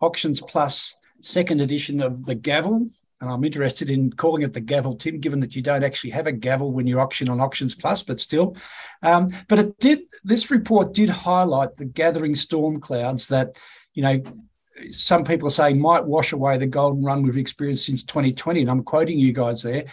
Auctions 0.00 0.40
Plus 0.40 0.96
second 1.20 1.60
edition 1.60 2.00
of 2.00 2.26
the 2.26 2.34
Gavel, 2.34 2.90
and 3.20 3.30
I'm 3.30 3.44
interested 3.44 3.90
in 3.90 4.12
calling 4.12 4.42
it 4.42 4.52
the 4.52 4.60
gavel, 4.60 4.94
Tim, 4.94 5.18
given 5.18 5.40
that 5.40 5.56
you 5.56 5.62
don't 5.62 5.82
actually 5.82 6.10
have 6.10 6.26
a 6.26 6.32
gavel 6.32 6.70
when 6.72 6.86
you 6.86 7.00
auction 7.00 7.28
on 7.28 7.40
Auctions 7.40 7.74
Plus, 7.74 8.02
but 8.02 8.20
still. 8.20 8.56
Um, 9.02 9.30
but 9.48 9.58
it 9.58 9.78
did. 9.78 10.00
This 10.22 10.50
report 10.50 10.94
did 10.94 11.10
highlight 11.10 11.76
the 11.76 11.84
gathering 11.84 12.34
storm 12.34 12.80
clouds 12.80 13.28
that, 13.28 13.58
you 13.94 14.02
know, 14.02 14.22
some 14.90 15.24
people 15.24 15.50
say 15.50 15.74
might 15.74 16.04
wash 16.04 16.32
away 16.32 16.58
the 16.58 16.66
golden 16.66 17.02
run 17.02 17.22
we've 17.22 17.36
experienced 17.36 17.86
since 17.86 18.04
2020, 18.04 18.60
and 18.60 18.70
I'm 18.70 18.84
quoting 18.84 19.18
you 19.18 19.32
guys 19.32 19.62
there. 19.62 19.86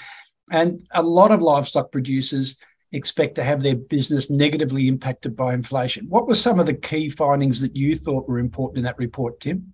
And 0.51 0.85
a 0.91 1.01
lot 1.01 1.31
of 1.31 1.41
livestock 1.41 1.91
producers 1.91 2.55
expect 2.91 3.35
to 3.35 3.43
have 3.43 3.61
their 3.61 3.75
business 3.75 4.29
negatively 4.29 4.87
impacted 4.87 5.35
by 5.35 5.53
inflation. 5.53 6.07
What 6.07 6.27
were 6.27 6.35
some 6.35 6.59
of 6.59 6.67
the 6.67 6.73
key 6.73 7.09
findings 7.09 7.59
that 7.61 7.75
you 7.75 7.95
thought 7.95 8.27
were 8.27 8.39
important 8.39 8.77
in 8.77 8.83
that 8.83 8.99
report, 8.99 9.39
Tim? 9.39 9.73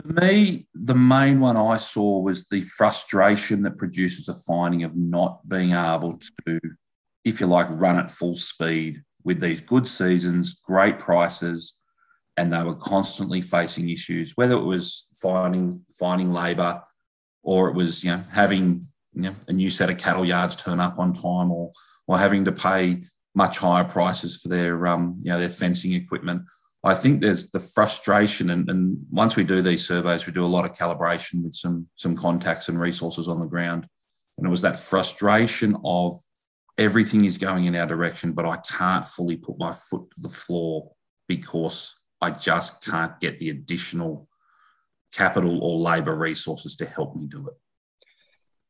For 0.00 0.08
me, 0.08 0.66
the 0.74 0.94
main 0.94 1.40
one 1.40 1.56
I 1.56 1.76
saw 1.76 2.20
was 2.20 2.46
the 2.46 2.62
frustration 2.62 3.62
that 3.62 3.76
producers 3.76 4.28
are 4.28 4.40
finding 4.46 4.84
of 4.84 4.94
not 4.96 5.46
being 5.48 5.72
able 5.72 6.18
to, 6.46 6.60
if 7.24 7.40
you 7.40 7.46
like, 7.46 7.66
run 7.70 7.98
at 7.98 8.10
full 8.10 8.36
speed 8.36 9.02
with 9.24 9.40
these 9.40 9.60
good 9.60 9.86
seasons, 9.86 10.60
great 10.64 10.98
prices, 10.98 11.74
and 12.36 12.52
they 12.52 12.62
were 12.62 12.76
constantly 12.76 13.40
facing 13.40 13.90
issues, 13.90 14.36
whether 14.36 14.54
it 14.54 14.64
was 14.64 15.08
finding 15.20 15.84
finding 15.98 16.32
labour 16.32 16.80
or 17.42 17.68
it 17.68 17.74
was 17.74 18.04
you 18.04 18.10
know 18.10 18.22
having 18.32 18.86
you 19.14 19.22
know, 19.22 19.34
a 19.48 19.52
new 19.52 19.68
set 19.68 19.90
of 19.90 19.98
cattle 19.98 20.24
yards 20.24 20.54
turn 20.54 20.78
up 20.78 20.98
on 20.98 21.12
time 21.12 21.50
or 21.50 21.72
or 22.06 22.16
having 22.16 22.44
to 22.44 22.52
pay 22.52 23.02
much 23.34 23.58
higher 23.58 23.84
prices 23.84 24.40
for 24.40 24.48
their 24.48 24.86
um, 24.86 25.18
you 25.20 25.30
know 25.30 25.38
their 25.38 25.48
fencing 25.48 25.92
equipment 25.92 26.42
I 26.84 26.94
think 26.94 27.20
there's 27.20 27.50
the 27.50 27.58
frustration, 27.58 28.50
and, 28.50 28.70
and, 28.70 29.04
once 29.10 29.34
we 29.34 29.42
do 29.42 29.62
these 29.62 29.86
surveys, 29.86 30.26
we 30.26 30.32
do 30.32 30.44
a 30.44 30.46
lot 30.46 30.64
of 30.64 30.72
calibration 30.72 31.42
with 31.42 31.54
some 31.54 31.88
some 31.96 32.16
contacts 32.16 32.68
and 32.68 32.80
resources 32.80 33.26
on 33.26 33.40
the 33.40 33.46
ground, 33.46 33.88
and 34.36 34.46
it 34.46 34.50
was 34.50 34.62
that 34.62 34.78
frustration 34.78 35.76
of 35.84 36.20
everything 36.78 37.24
is 37.24 37.36
going 37.36 37.64
in 37.64 37.74
our 37.74 37.86
direction, 37.86 38.32
but 38.32 38.46
I 38.46 38.58
can't 38.58 39.04
fully 39.04 39.36
put 39.36 39.58
my 39.58 39.72
foot 39.72 40.08
to 40.14 40.22
the 40.22 40.28
floor 40.28 40.92
because 41.26 41.98
I 42.20 42.30
just 42.30 42.84
can't 42.84 43.18
get 43.20 43.40
the 43.40 43.50
additional 43.50 44.28
capital 45.12 45.62
or 45.62 45.78
labour 45.78 46.14
resources 46.14 46.76
to 46.76 46.86
help 46.86 47.16
me 47.16 47.26
do 47.26 47.48
it. 47.48 47.54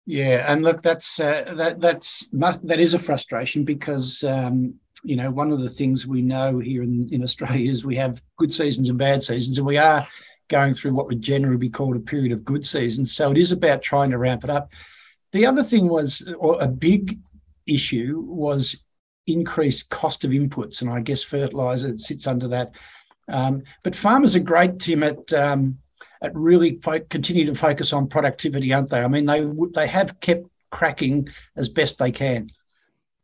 Yeah, 0.07 0.51
and 0.51 0.65
look, 0.65 0.81
that's 0.81 1.21
uh, 1.21 1.53
that 1.57 1.81
that's 1.81 2.27
that 2.33 2.81
is 2.81 2.95
a 2.95 2.99
frustration 2.99 3.65
because 3.65 4.25
um, 4.25 4.77
you 5.05 5.17
know, 5.17 5.31
one 5.31 5.53
of 5.53 5.61
the 5.61 5.69
things 5.69 6.07
we 6.07 6.23
know 6.23 6.59
here 6.59 6.83
in, 6.83 7.09
in 7.13 7.23
Australia 7.23 7.71
is 7.71 7.85
we 7.85 7.97
have 7.97 8.21
good 8.37 8.53
seasons 8.53 8.89
and 8.89 8.99
bad 8.99 9.23
seasons, 9.23 9.59
and 9.59 9.67
we 9.67 9.79
are 9.79 10.07
going 10.49 10.75
through 10.75 10.93
what 10.93 11.07
would 11.07 11.21
generally 11.21 11.57
be 11.57 11.69
called 11.69 11.97
a 11.97 12.01
period 12.01 12.33
of 12.33 12.45
good 12.45 12.67
seasons. 12.67 13.15
So 13.15 13.31
it 13.31 13.39
is 13.39 13.53
about 13.53 13.83
trying 13.83 14.11
to 14.11 14.19
ramp 14.19 14.45
it 14.45 14.51
up. 14.51 14.71
The 15.33 15.47
other 15.47 15.63
thing 15.63 15.89
was, 15.89 16.27
or 16.39 16.61
a 16.61 16.67
big 16.67 17.19
issue 17.67 18.25
was 18.27 18.85
increased 19.27 19.91
cost 19.91 20.25
of 20.25 20.31
inputs, 20.31 20.81
and 20.81 20.91
I 20.91 21.01
guess 21.01 21.23
fertilizer 21.23 21.97
sits 21.99 22.27
under 22.27 22.49
that. 22.49 22.73
Um, 23.29 23.63
but 23.83 23.95
farmers 23.95 24.35
are 24.35 24.41
great, 24.41 24.79
Tim, 24.79 25.03
at 25.03 25.33
um, 25.35 25.79
at 26.23 26.35
really 26.35 26.79
fo- 26.79 27.01
continue 27.01 27.45
to 27.47 27.55
focus 27.55 27.93
on 27.93 28.09
productivity, 28.09 28.73
aren't 28.73 28.89
they? 28.89 29.01
I 29.01 29.09
mean, 29.09 29.27
they 29.27 29.47
they 29.75 29.87
have 29.87 30.19
kept 30.21 30.47
cracking 30.71 31.29
as 31.57 31.69
best 31.69 31.99
they 31.99 32.11
can. 32.11 32.49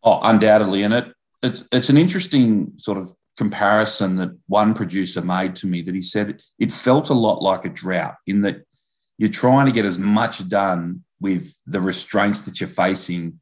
Oh, 0.03 0.21
undoubtedly, 0.23 0.83
and 0.83 0.93
it 0.93 1.15
it's 1.45 1.65
it's 1.73 1.89
an 1.89 1.97
interesting 1.97 2.73
sort 2.77 2.99
of 2.99 3.13
comparison 3.37 4.17
that 4.17 4.37
one 4.47 4.75
producer 4.75 5.21
made 5.21 5.57
to 5.57 5.67
me 5.67 5.83
that 5.83 5.95
he 5.95 6.03
said 6.03 6.41
it 6.59 6.71
felt 6.71 7.11
a 7.11 7.15
lot 7.15 7.43
like 7.43 7.65
a 7.65 7.69
drought 7.69 8.15
in 8.27 8.43
that 8.43 8.65
you're 9.19 9.31
trying 9.31 9.67
to 9.67 9.73
get 9.73 9.85
as 9.85 9.99
much 9.99 10.49
done 10.49 11.05
with 11.21 11.57
the 11.67 11.81
restraints 11.81 12.43
that 12.43 12.61
you're 12.61 12.69
facing, 12.69 13.41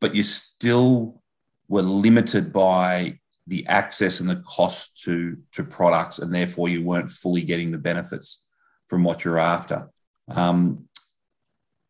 but 0.00 0.14
you 0.14 0.22
still 0.22 1.22
were 1.68 1.82
limited 1.82 2.52
by 2.52 3.18
the 3.46 3.66
access 3.66 4.20
and 4.20 4.28
the 4.28 4.42
cost 4.46 5.02
to, 5.04 5.36
to 5.52 5.64
products, 5.64 6.18
and 6.18 6.34
therefore 6.34 6.68
you 6.68 6.84
weren't 6.84 7.08
fully 7.08 7.42
getting 7.42 7.70
the 7.70 7.78
benefits 7.78 8.44
from 8.86 9.04
what 9.04 9.24
you're 9.24 9.38
after. 9.38 9.90
Um, 10.28 10.88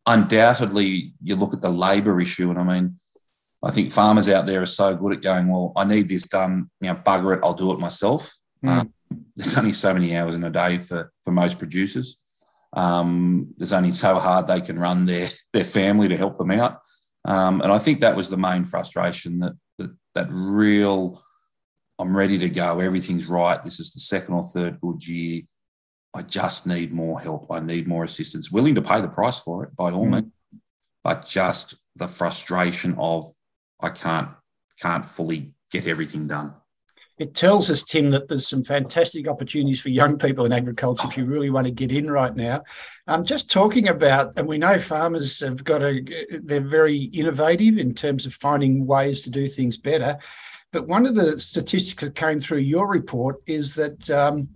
undoubtedly, 0.05 1.13
you 1.21 1.35
look 1.35 1.53
at 1.53 1.61
the 1.61 1.69
labour 1.69 2.21
issue, 2.21 2.49
and 2.49 2.59
I 2.59 2.63
mean, 2.63 2.95
I 3.61 3.71
think 3.71 3.91
farmers 3.91 4.29
out 4.29 4.45
there 4.45 4.61
are 4.61 4.67
so 4.67 4.95
good 4.95 5.13
at 5.13 5.21
going, 5.21 5.49
well, 5.49 5.73
I 5.75 5.83
need 5.83 6.07
this 6.07 6.27
done, 6.27 6.69
you 6.79 6.89
know, 6.89 6.95
bugger 6.95 7.35
it, 7.35 7.41
I'll 7.43 7.53
do 7.53 7.71
it 7.73 7.79
myself. 7.79 8.33
Mm. 8.63 8.69
Um, 8.69 8.93
there's 9.35 9.57
only 9.57 9.73
so 9.73 9.93
many 9.93 10.15
hours 10.15 10.35
in 10.35 10.43
a 10.43 10.49
day 10.49 10.77
for, 10.77 11.11
for 11.23 11.31
most 11.31 11.59
producers. 11.59 12.17
Um, 12.73 13.53
there's 13.57 13.73
only 13.73 13.91
so 13.91 14.17
hard 14.19 14.47
they 14.47 14.61
can 14.61 14.79
run 14.79 15.05
their, 15.05 15.29
their 15.53 15.63
family 15.63 16.07
to 16.07 16.17
help 16.17 16.37
them 16.37 16.51
out. 16.51 16.79
Um, 17.25 17.61
and 17.61 17.71
I 17.71 17.79
think 17.79 17.99
that 17.99 18.15
was 18.15 18.29
the 18.29 18.37
main 18.37 18.63
frustration 18.63 19.39
that, 19.39 19.53
that, 19.77 19.91
that 20.15 20.27
real, 20.31 21.21
I'm 21.97 22.15
ready 22.15 22.37
to 22.39 22.49
go, 22.49 22.79
everything's 22.79 23.27
right. 23.27 23.61
This 23.63 23.79
is 23.79 23.91
the 23.91 23.99
second 23.99 24.35
or 24.35 24.43
third 24.43 24.79
good 24.79 25.05
year. 25.05 25.41
I 26.13 26.21
just 26.21 26.65
need 26.65 26.93
more 26.93 27.19
help. 27.19 27.47
I 27.51 27.59
need 27.59 27.87
more 27.87 28.03
assistance. 28.05 28.51
Willing 28.51 28.75
to 28.75 28.81
pay 28.81 29.01
the 29.01 29.09
price 29.09 29.39
for 29.39 29.65
it 29.65 29.75
by 29.75 29.91
all 29.91 30.05
mm. 30.05 30.11
means, 30.11 30.31
but 31.03 31.25
just 31.25 31.75
the 31.97 32.07
frustration 32.07 32.95
of 32.97 33.25
I 33.79 33.89
can't 33.89 34.29
can't 34.81 35.05
fully 35.05 35.53
get 35.71 35.87
everything 35.87 36.27
done. 36.27 36.53
It 37.17 37.35
tells 37.35 37.69
us, 37.69 37.83
Tim, 37.83 38.11
that 38.11 38.29
there's 38.29 38.47
some 38.47 38.63
fantastic 38.63 39.27
opportunities 39.27 39.81
for 39.81 39.89
young 39.89 40.17
people 40.17 40.45
in 40.45 40.53
agriculture 40.53 41.05
if 41.05 41.17
you 41.17 41.25
really 41.27 41.49
want 41.49 41.67
to 41.67 41.73
get 41.73 41.91
in 41.91 42.09
right 42.09 42.33
now. 42.33 42.63
I'm 43.07 43.19
um, 43.19 43.25
just 43.25 43.51
talking 43.51 43.89
about, 43.89 44.31
and 44.37 44.47
we 44.47 44.57
know 44.57 44.79
farmers 44.79 45.41
have 45.41 45.63
got 45.65 45.81
a, 45.81 46.01
they're 46.43 46.61
very 46.61 46.97
innovative 46.97 47.77
in 47.77 47.93
terms 47.93 48.25
of 48.25 48.33
finding 48.33 48.87
ways 48.87 49.21
to 49.23 49.29
do 49.29 49.47
things 49.47 49.77
better. 49.77 50.17
But 50.71 50.87
one 50.87 51.05
of 51.05 51.15
the 51.15 51.37
statistics 51.39 52.03
that 52.03 52.15
came 52.15 52.39
through 52.39 52.59
your 52.59 52.87
report 52.87 53.37
is 53.47 53.75
that 53.75 54.09
um, 54.09 54.47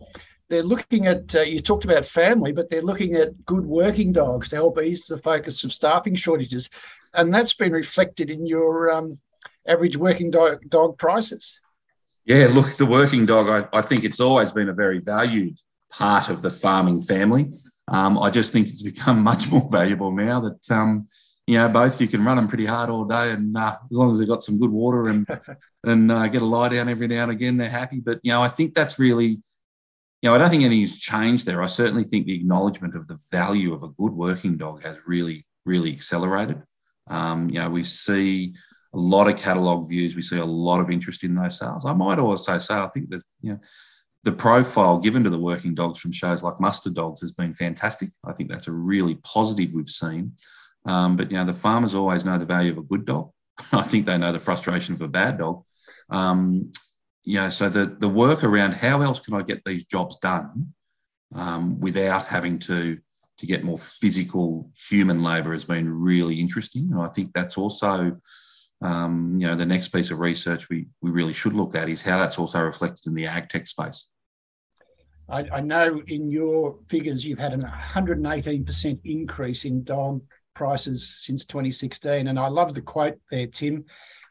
they're 0.47 0.63
looking 0.63 1.07
at, 1.07 1.35
uh, 1.35 1.41
you 1.41 1.59
talked 1.59 1.83
about 1.83 2.05
family, 2.05 2.53
but 2.53 2.69
they're 2.69 2.81
looking 2.81 3.15
at 3.15 3.45
good 3.45 3.65
working 3.65 4.13
dogs 4.13 4.49
LBs 4.49 4.49
to 4.49 4.55
help 4.55 4.81
ease 4.81 5.05
the 5.05 5.17
focus 5.17 5.63
of 5.63 5.73
staffing 5.73 6.15
shortages 6.15 6.69
and 7.13 7.33
that's 7.33 7.53
been 7.53 7.71
reflected 7.71 8.29
in 8.29 8.45
your 8.45 8.91
um, 8.91 9.19
average 9.67 9.97
working 9.97 10.31
dog, 10.31 10.69
dog, 10.69 10.97
prices. 10.97 11.59
Yeah, 12.25 12.47
look, 12.51 12.71
the 12.71 12.85
working 12.85 13.25
dog, 13.25 13.49
I, 13.49 13.77
I, 13.77 13.81
think 13.81 14.03
it's 14.03 14.19
always 14.19 14.51
been 14.51 14.69
a 14.69 14.73
very 14.73 14.99
valued 14.99 15.59
part 15.91 16.29
of 16.29 16.41
the 16.41 16.49
farming 16.49 17.01
family. 17.01 17.47
Um, 17.89 18.17
I 18.17 18.29
just 18.29 18.53
think 18.53 18.67
it's 18.67 18.81
become 18.81 19.21
much 19.31 19.51
more 19.51 19.67
valuable 19.69 20.11
now 20.11 20.39
that, 20.39 20.71
um, 20.71 21.07
you 21.45 21.55
know, 21.55 21.67
both 21.67 21.99
you 21.99 22.07
can 22.07 22.23
run 22.23 22.37
them 22.37 22.47
pretty 22.47 22.65
hard 22.65 22.89
all 22.89 23.03
day, 23.03 23.31
and 23.31 23.55
uh, 23.57 23.75
as 23.91 23.97
long 23.97 24.11
as 24.11 24.19
they've 24.19 24.27
got 24.27 24.43
some 24.43 24.57
good 24.57 24.71
water 24.71 25.09
and 25.09 25.27
and 25.83 26.09
uh, 26.09 26.27
get 26.27 26.41
a 26.41 26.45
lie 26.45 26.69
down 26.69 26.87
every 26.87 27.07
now 27.07 27.23
and 27.23 27.33
again, 27.33 27.57
they're 27.57 27.69
happy. 27.69 27.99
But 27.99 28.21
you 28.23 28.31
know, 28.31 28.41
I 28.41 28.47
think 28.47 28.73
that's 28.73 28.97
really, 28.97 29.27
you 29.27 29.41
know, 30.23 30.35
I 30.35 30.37
don't 30.37 30.49
think 30.49 30.63
anything's 30.63 30.99
changed 30.99 31.45
there. 31.45 31.61
I 31.61 31.65
certainly 31.65 32.05
think 32.05 32.25
the 32.25 32.35
acknowledgement 32.35 32.95
of 32.95 33.09
the 33.09 33.19
value 33.29 33.73
of 33.73 33.83
a 33.83 33.89
good 33.89 34.13
working 34.13 34.55
dog 34.55 34.83
has 34.83 35.01
really 35.05 35.45
really 35.65 35.91
accelerated. 35.91 36.63
Um, 37.07 37.49
you 37.49 37.59
know, 37.59 37.69
we 37.69 37.83
see 37.83 38.53
a 38.93 38.97
lot 38.97 39.27
of 39.27 39.37
catalogue 39.37 39.87
views. 39.89 40.15
We 40.15 40.21
see 40.21 40.37
a 40.37 40.45
lot 40.45 40.79
of 40.79 40.89
interest 40.89 41.23
in 41.23 41.35
those 41.35 41.59
sales. 41.59 41.85
I 41.85 41.93
might 41.93 42.19
also 42.19 42.57
say, 42.57 42.75
I 42.75 42.87
think 42.87 43.09
there's, 43.09 43.23
you 43.41 43.53
know, 43.53 43.59
the 44.23 44.31
profile 44.31 44.99
given 44.99 45.23
to 45.23 45.29
the 45.29 45.39
working 45.39 45.75
dogs 45.75 45.99
from 45.99 46.11
shows 46.11 46.43
like 46.43 46.59
Muster 46.59 46.89
Dogs 46.89 47.19
has 47.21 47.33
been 47.33 47.53
fantastic. 47.53 48.09
I 48.25 48.33
think 48.33 48.49
that's 48.49 48.67
a 48.67 48.71
really 48.71 49.15
positive 49.15 49.73
we've 49.73 49.87
seen. 49.87 50.33
Um, 50.85 51.15
but 51.17 51.29
you 51.29 51.37
know, 51.37 51.45
the 51.45 51.53
farmers 51.53 51.95
always 51.95 52.25
know 52.25 52.37
the 52.37 52.45
value 52.45 52.71
of 52.71 52.77
a 52.77 52.83
good 52.83 53.05
dog. 53.05 53.31
I 53.73 53.83
think 53.83 54.05
they 54.05 54.17
know 54.17 54.31
the 54.31 54.39
frustration 54.39 54.95
of 54.95 55.01
a 55.01 55.07
bad 55.07 55.39
dog. 55.39 55.63
Um, 56.09 56.71
you 57.23 57.35
know, 57.35 57.49
so 57.49 57.69
the 57.69 57.85
the 57.85 58.09
work 58.09 58.43
around 58.43 58.75
how 58.75 59.01
else 59.01 59.19
can 59.19 59.33
I 59.33 59.41
get 59.41 59.63
these 59.65 59.85
jobs 59.85 60.17
done 60.17 60.73
um, 61.33 61.79
without 61.79 62.25
having 62.25 62.59
to 62.59 62.99
to 63.37 63.45
get 63.45 63.63
more 63.63 63.77
physical 63.77 64.71
human 64.89 65.23
labour 65.23 65.51
has 65.51 65.65
been 65.65 65.89
really 65.89 66.39
interesting, 66.39 66.91
and 66.91 67.01
I 67.01 67.07
think 67.07 67.31
that's 67.33 67.57
also 67.57 68.17
um, 68.81 69.37
you 69.39 69.47
know 69.47 69.55
the 69.55 69.65
next 69.65 69.89
piece 69.89 70.11
of 70.11 70.19
research 70.19 70.69
we 70.69 70.87
we 71.01 71.11
really 71.11 71.33
should 71.33 71.53
look 71.53 71.75
at 71.75 71.89
is 71.89 72.03
how 72.03 72.19
that's 72.19 72.39
also 72.39 72.61
reflected 72.61 73.07
in 73.07 73.15
the 73.15 73.27
ag 73.27 73.49
tech 73.49 73.67
space. 73.67 74.09
I, 75.29 75.47
I 75.53 75.61
know 75.61 76.01
in 76.07 76.29
your 76.29 76.77
figures 76.89 77.25
you've 77.25 77.39
had 77.39 77.53
an 77.53 77.63
118% 77.63 78.99
increase 79.05 79.63
in 79.63 79.83
dog 79.85 80.21
prices 80.53 81.15
since 81.17 81.45
2016, 81.45 82.27
and 82.27 82.37
I 82.37 82.47
love 82.47 82.73
the 82.73 82.81
quote 82.81 83.17
there, 83.31 83.47
Tim 83.47 83.85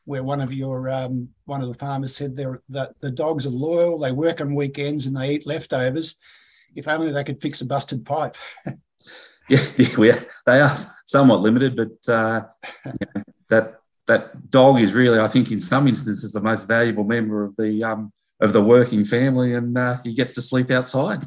where 0.05 0.23
one 0.23 0.41
of 0.41 0.53
your 0.53 0.91
um, 0.91 1.29
one 1.45 1.63
of 1.63 1.69
the 1.69 1.75
farmers 1.75 2.15
said 2.15 2.37
that 2.37 2.95
the 3.01 3.11
dogs 3.11 3.47
are 3.47 3.51
loyal, 3.51 3.99
they 3.99 4.13
work 4.13 4.41
on 4.41 4.55
weekends 4.55 5.07
and 5.07 5.17
they 5.17 5.35
eat 5.35 5.47
leftovers. 5.47 6.17
If 6.75 6.89
only 6.89 7.13
they 7.13 7.25
could 7.25 7.41
fix 7.41 7.61
a 7.61 7.67
busted 7.67 8.05
pipe. 8.05 8.37
yeah, 9.49 9.59
yeah 9.77 9.97
we 9.97 10.11
are, 10.11 10.19
they 10.47 10.61
are 10.61 10.75
somewhat 11.07 11.41
limited, 11.41 11.77
but 11.77 12.13
uh, 12.13 12.45
that 13.49 13.75
that 14.07 14.51
dog 14.51 14.81
is 14.81 14.95
really, 14.95 15.19
I 15.19 15.29
think, 15.29 15.51
in 15.51 15.61
some 15.61 15.87
instances, 15.87 16.33
the 16.33 16.41
most 16.41 16.67
valuable 16.67 17.05
member 17.05 17.43
of 17.43 17.55
the 17.57 17.85
um, 17.85 18.13
of 18.41 18.53
the 18.53 18.63
working 18.63 19.05
family, 19.05 19.55
and 19.55 19.77
uh, 19.77 19.99
he 20.03 20.15
gets 20.15 20.33
to 20.35 20.43
sleep 20.43 20.71
outside. 20.71 21.27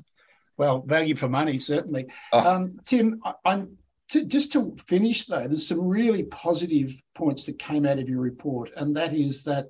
Well, 0.57 0.81
value 0.81 1.15
for 1.15 1.27
money, 1.27 1.57
certainly. 1.57 2.05
Oh. 2.31 2.49
Um, 2.49 2.79
Tim, 2.85 3.21
I, 3.23 3.33
I'm 3.45 3.77
to, 4.09 4.23
just 4.23 4.51
to 4.53 4.75
finish 4.87 5.25
though, 5.25 5.47
there's 5.47 5.67
some 5.67 5.87
really 5.87 6.23
positive 6.23 6.95
points 7.13 7.45
that 7.45 7.59
came 7.59 7.85
out 7.85 7.99
of 7.99 8.09
your 8.09 8.21
report, 8.21 8.71
and 8.75 8.95
that 8.95 9.13
is 9.13 9.43
that 9.43 9.67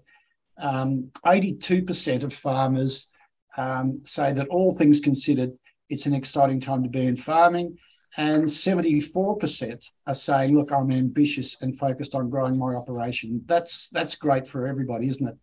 um, 0.57 1.11
82% 1.25 2.23
of 2.23 2.33
farmers 2.33 3.09
um, 3.57 4.01
say 4.03 4.33
that 4.33 4.47
all 4.47 4.75
things 4.75 4.99
considered, 4.99 5.51
it's 5.89 6.05
an 6.05 6.13
exciting 6.13 6.59
time 6.59 6.83
to 6.83 6.89
be 6.89 7.05
in 7.05 7.15
farming. 7.15 7.77
And 8.17 8.45
74% 8.45 9.89
are 10.07 10.13
saying, 10.13 10.55
look, 10.55 10.71
I'm 10.71 10.91
ambitious 10.91 11.57
and 11.61 11.77
focused 11.77 12.15
on 12.15 12.29
growing 12.29 12.57
my 12.57 12.73
operation. 12.73 13.41
That's 13.45 13.89
that's 13.89 14.15
great 14.15 14.47
for 14.47 14.67
everybody, 14.67 15.09
isn't 15.09 15.27
it? 15.27 15.35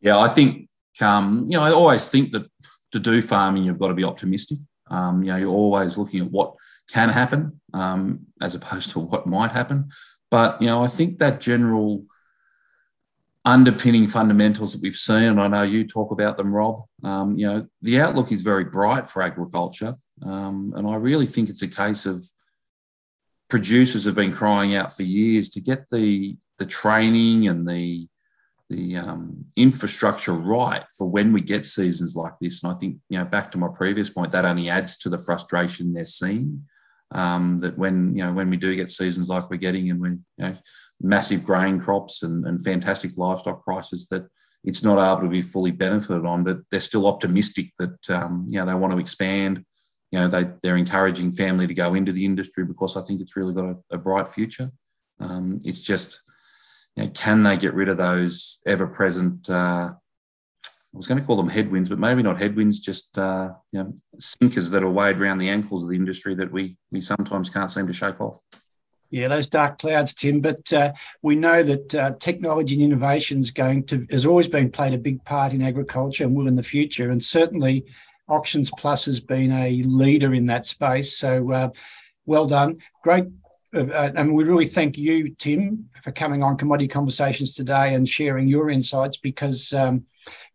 Yeah, 0.00 0.18
I 0.18 0.28
think 0.28 0.68
um, 1.00 1.46
you 1.48 1.56
know, 1.56 1.62
I 1.62 1.72
always 1.72 2.08
think 2.08 2.32
that 2.32 2.46
to 2.92 2.98
do 2.98 3.20
farming, 3.20 3.64
you've 3.64 3.78
got 3.78 3.88
to 3.88 3.94
be 3.94 4.04
optimistic. 4.04 4.58
Um, 4.90 5.22
you 5.22 5.30
know, 5.30 5.36
you're 5.36 5.50
always 5.50 5.98
looking 5.98 6.20
at 6.20 6.30
what 6.30 6.54
can 6.90 7.08
happen 7.08 7.60
um, 7.74 8.26
as 8.40 8.54
opposed 8.54 8.90
to 8.92 9.00
what 9.00 9.26
might 9.26 9.52
happen. 9.52 9.90
But, 10.30 10.60
you 10.60 10.68
know, 10.68 10.82
I 10.82 10.88
think 10.88 11.18
that 11.18 11.40
general 11.40 12.04
underpinning 13.44 14.06
fundamentals 14.06 14.72
that 14.72 14.82
we've 14.82 14.94
seen, 14.94 15.24
and 15.24 15.40
I 15.40 15.48
know 15.48 15.62
you 15.62 15.86
talk 15.86 16.10
about 16.10 16.36
them, 16.36 16.54
Rob, 16.54 16.84
um, 17.02 17.36
you 17.38 17.46
know, 17.46 17.66
the 17.82 18.00
outlook 18.00 18.32
is 18.32 18.42
very 18.42 18.64
bright 18.64 19.08
for 19.08 19.22
agriculture. 19.22 19.94
Um, 20.22 20.74
and 20.76 20.86
I 20.86 20.96
really 20.96 21.26
think 21.26 21.48
it's 21.48 21.62
a 21.62 21.68
case 21.68 22.06
of 22.06 22.22
producers 23.48 24.04
have 24.04 24.14
been 24.14 24.32
crying 24.32 24.74
out 24.74 24.94
for 24.94 25.02
years 25.02 25.48
to 25.50 25.60
get 25.60 25.88
the, 25.90 26.36
the 26.58 26.66
training 26.66 27.48
and 27.48 27.68
the 27.68 28.08
the 28.70 28.96
um, 28.96 29.46
infrastructure 29.56 30.32
right 30.34 30.84
for 30.96 31.08
when 31.08 31.32
we 31.32 31.40
get 31.40 31.64
seasons 31.64 32.14
like 32.14 32.34
this. 32.40 32.62
And 32.62 32.72
I 32.72 32.76
think, 32.76 32.98
you 33.08 33.18
know, 33.18 33.24
back 33.24 33.50
to 33.52 33.58
my 33.58 33.68
previous 33.68 34.10
point, 34.10 34.32
that 34.32 34.44
only 34.44 34.68
adds 34.68 34.98
to 34.98 35.08
the 35.08 35.18
frustration 35.18 35.92
they're 35.92 36.04
seeing. 36.04 36.64
Um, 37.10 37.60
that 37.60 37.78
when 37.78 38.14
you 38.14 38.22
know 38.22 38.34
when 38.34 38.50
we 38.50 38.58
do 38.58 38.76
get 38.76 38.90
seasons 38.90 39.30
like 39.30 39.48
we're 39.48 39.56
getting, 39.56 39.90
and 39.90 39.98
when 39.98 40.26
you 40.36 40.44
know 40.44 40.56
massive 41.00 41.42
grain 41.42 41.80
crops 41.80 42.22
and, 42.22 42.44
and 42.44 42.62
fantastic 42.62 43.12
livestock 43.16 43.64
prices, 43.64 44.06
that 44.08 44.26
it's 44.62 44.84
not 44.84 44.98
able 44.98 45.22
to 45.22 45.30
be 45.30 45.40
fully 45.40 45.70
benefited 45.70 46.26
on. 46.26 46.44
But 46.44 46.58
they're 46.70 46.80
still 46.80 47.06
optimistic 47.06 47.72
that 47.78 48.10
um, 48.10 48.46
you 48.50 48.58
know 48.58 48.66
they 48.66 48.74
want 48.74 48.92
to 48.92 48.98
expand. 48.98 49.64
You 50.10 50.20
know 50.20 50.28
they 50.28 50.46
they're 50.62 50.76
encouraging 50.76 51.32
family 51.32 51.66
to 51.66 51.74
go 51.74 51.94
into 51.94 52.12
the 52.12 52.24
industry 52.24 52.64
because 52.64 52.96
I 52.96 53.02
think 53.02 53.20
it's 53.20 53.36
really 53.36 53.54
got 53.54 53.66
a, 53.66 53.76
a 53.90 53.98
bright 53.98 54.28
future. 54.28 54.70
Um, 55.20 55.60
it's 55.64 55.82
just 55.82 56.22
you 56.96 57.04
know, 57.04 57.10
can 57.10 57.42
they 57.42 57.56
get 57.56 57.74
rid 57.74 57.88
of 57.88 57.96
those 57.96 58.58
ever 58.66 58.86
present? 58.86 59.48
Uh, 59.48 59.92
I 59.94 60.96
was 60.96 61.06
going 61.06 61.20
to 61.20 61.26
call 61.26 61.36
them 61.36 61.50
headwinds, 61.50 61.90
but 61.90 61.98
maybe 61.98 62.22
not 62.22 62.40
headwinds, 62.40 62.80
just 62.80 63.18
uh, 63.18 63.50
you 63.72 63.82
know, 63.82 63.94
sinkers 64.18 64.70
that 64.70 64.82
are 64.82 64.90
weighed 64.90 65.18
around 65.18 65.38
the 65.38 65.50
ankles 65.50 65.84
of 65.84 65.90
the 65.90 65.96
industry 65.96 66.34
that 66.36 66.50
we 66.50 66.76
we 66.90 67.00
sometimes 67.00 67.50
can't 67.50 67.70
seem 67.70 67.86
to 67.86 67.92
shake 67.92 68.20
off. 68.20 68.40
Yeah, 69.10 69.28
those 69.28 69.46
dark 69.46 69.78
clouds, 69.78 70.12
Tim. 70.12 70.40
But 70.40 70.72
uh, 70.72 70.92
we 71.22 71.34
know 71.34 71.62
that 71.62 71.94
uh, 71.94 72.12
technology 72.18 72.74
and 72.74 72.84
innovation 72.84 73.38
is 73.38 73.50
going 73.50 73.84
to 73.84 74.06
has 74.10 74.26
always 74.26 74.48
been 74.48 74.70
played 74.70 74.94
a 74.94 74.98
big 74.98 75.24
part 75.24 75.52
in 75.52 75.62
agriculture 75.62 76.24
and 76.24 76.34
will 76.34 76.48
in 76.48 76.56
the 76.56 76.62
future. 76.62 77.10
And 77.10 77.22
certainly, 77.22 77.84
Auctions 78.28 78.70
Plus 78.78 79.06
has 79.06 79.20
been 79.20 79.52
a 79.52 79.82
leader 79.82 80.34
in 80.34 80.46
that 80.46 80.66
space. 80.66 81.16
So, 81.16 81.50
uh, 81.52 81.70
well 82.26 82.46
done. 82.46 82.78
Great 83.02 83.26
uh, 83.74 83.84
uh, 83.84 84.12
and 84.16 84.34
we 84.34 84.44
really 84.44 84.66
thank 84.66 84.96
you, 84.96 85.34
Tim, 85.34 85.88
for 86.02 86.12
coming 86.12 86.42
on 86.42 86.56
Commodity 86.56 86.88
Conversations 86.88 87.54
today 87.54 87.94
and 87.94 88.08
sharing 88.08 88.48
your 88.48 88.70
insights 88.70 89.18
because, 89.18 89.72
um, 89.72 90.04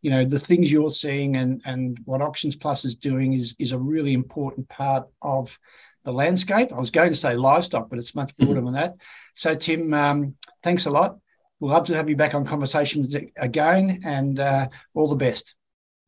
you 0.01 0.09
know, 0.09 0.25
the 0.25 0.39
things 0.39 0.71
you're 0.71 0.89
seeing 0.89 1.35
and, 1.35 1.61
and 1.65 1.99
what 2.05 2.21
Auctions 2.21 2.55
Plus 2.55 2.85
is 2.85 2.95
doing 2.95 3.33
is, 3.33 3.55
is 3.59 3.71
a 3.71 3.77
really 3.77 4.13
important 4.13 4.67
part 4.67 5.07
of 5.21 5.57
the 6.05 6.11
landscape. 6.11 6.73
I 6.73 6.79
was 6.79 6.91
going 6.91 7.11
to 7.11 7.15
say 7.15 7.35
livestock, 7.35 7.89
but 7.89 7.99
it's 7.99 8.15
much 8.15 8.35
broader 8.37 8.61
than 8.61 8.73
that. 8.73 8.95
So, 9.35 9.55
Tim, 9.55 9.93
um, 9.93 10.35
thanks 10.63 10.85
a 10.85 10.91
lot. 10.91 11.17
We'd 11.59 11.69
love 11.69 11.85
to 11.85 11.95
have 11.95 12.09
you 12.09 12.15
back 12.15 12.33
on 12.33 12.45
Conversations 12.45 13.15
again 13.37 14.01
and 14.03 14.39
uh, 14.39 14.69
all 14.95 15.07
the 15.07 15.15
best. 15.15 15.53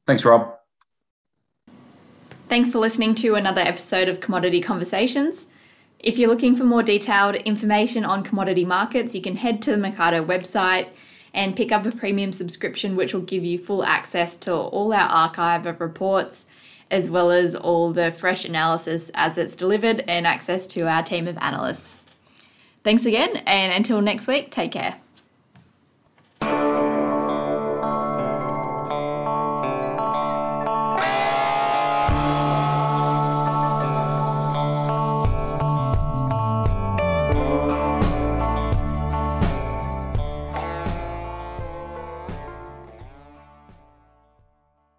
Thanks, 0.07 0.25
Rob. 0.25 0.55
Thanks 2.47 2.71
for 2.71 2.77
listening 2.77 3.15
to 3.15 3.33
another 3.33 3.61
episode 3.61 4.07
of 4.07 4.21
Commodity 4.21 4.61
Conversations. 4.61 5.47
If 5.97 6.19
you're 6.19 6.29
looking 6.29 6.55
for 6.55 6.63
more 6.63 6.83
detailed 6.83 7.35
information 7.37 8.05
on 8.05 8.23
commodity 8.23 8.63
markets, 8.63 9.15
you 9.15 9.21
can 9.21 9.37
head 9.37 9.63
to 9.63 9.71
the 9.71 9.77
Mecardo 9.77 10.23
website 10.23 10.89
and 11.33 11.55
pick 11.55 11.71
up 11.71 11.87
a 11.87 11.91
premium 11.91 12.31
subscription, 12.31 12.95
which 12.95 13.15
will 13.15 13.21
give 13.21 13.43
you 13.43 13.57
full 13.57 13.83
access 13.83 14.37
to 14.37 14.53
all 14.53 14.93
our 14.93 15.09
archive 15.09 15.65
of 15.65 15.81
reports, 15.81 16.45
as 16.91 17.09
well 17.09 17.31
as 17.31 17.55
all 17.55 17.91
the 17.91 18.11
fresh 18.11 18.45
analysis 18.45 19.09
as 19.15 19.39
it's 19.39 19.55
delivered 19.55 20.01
and 20.07 20.27
access 20.27 20.67
to 20.67 20.87
our 20.87 21.01
team 21.01 21.27
of 21.27 21.39
analysts. 21.39 21.97
Thanks 22.83 23.07
again, 23.07 23.37
and 23.47 23.73
until 23.73 24.01
next 24.01 24.27
week, 24.27 24.51
take 24.51 24.71
care. 24.71 24.97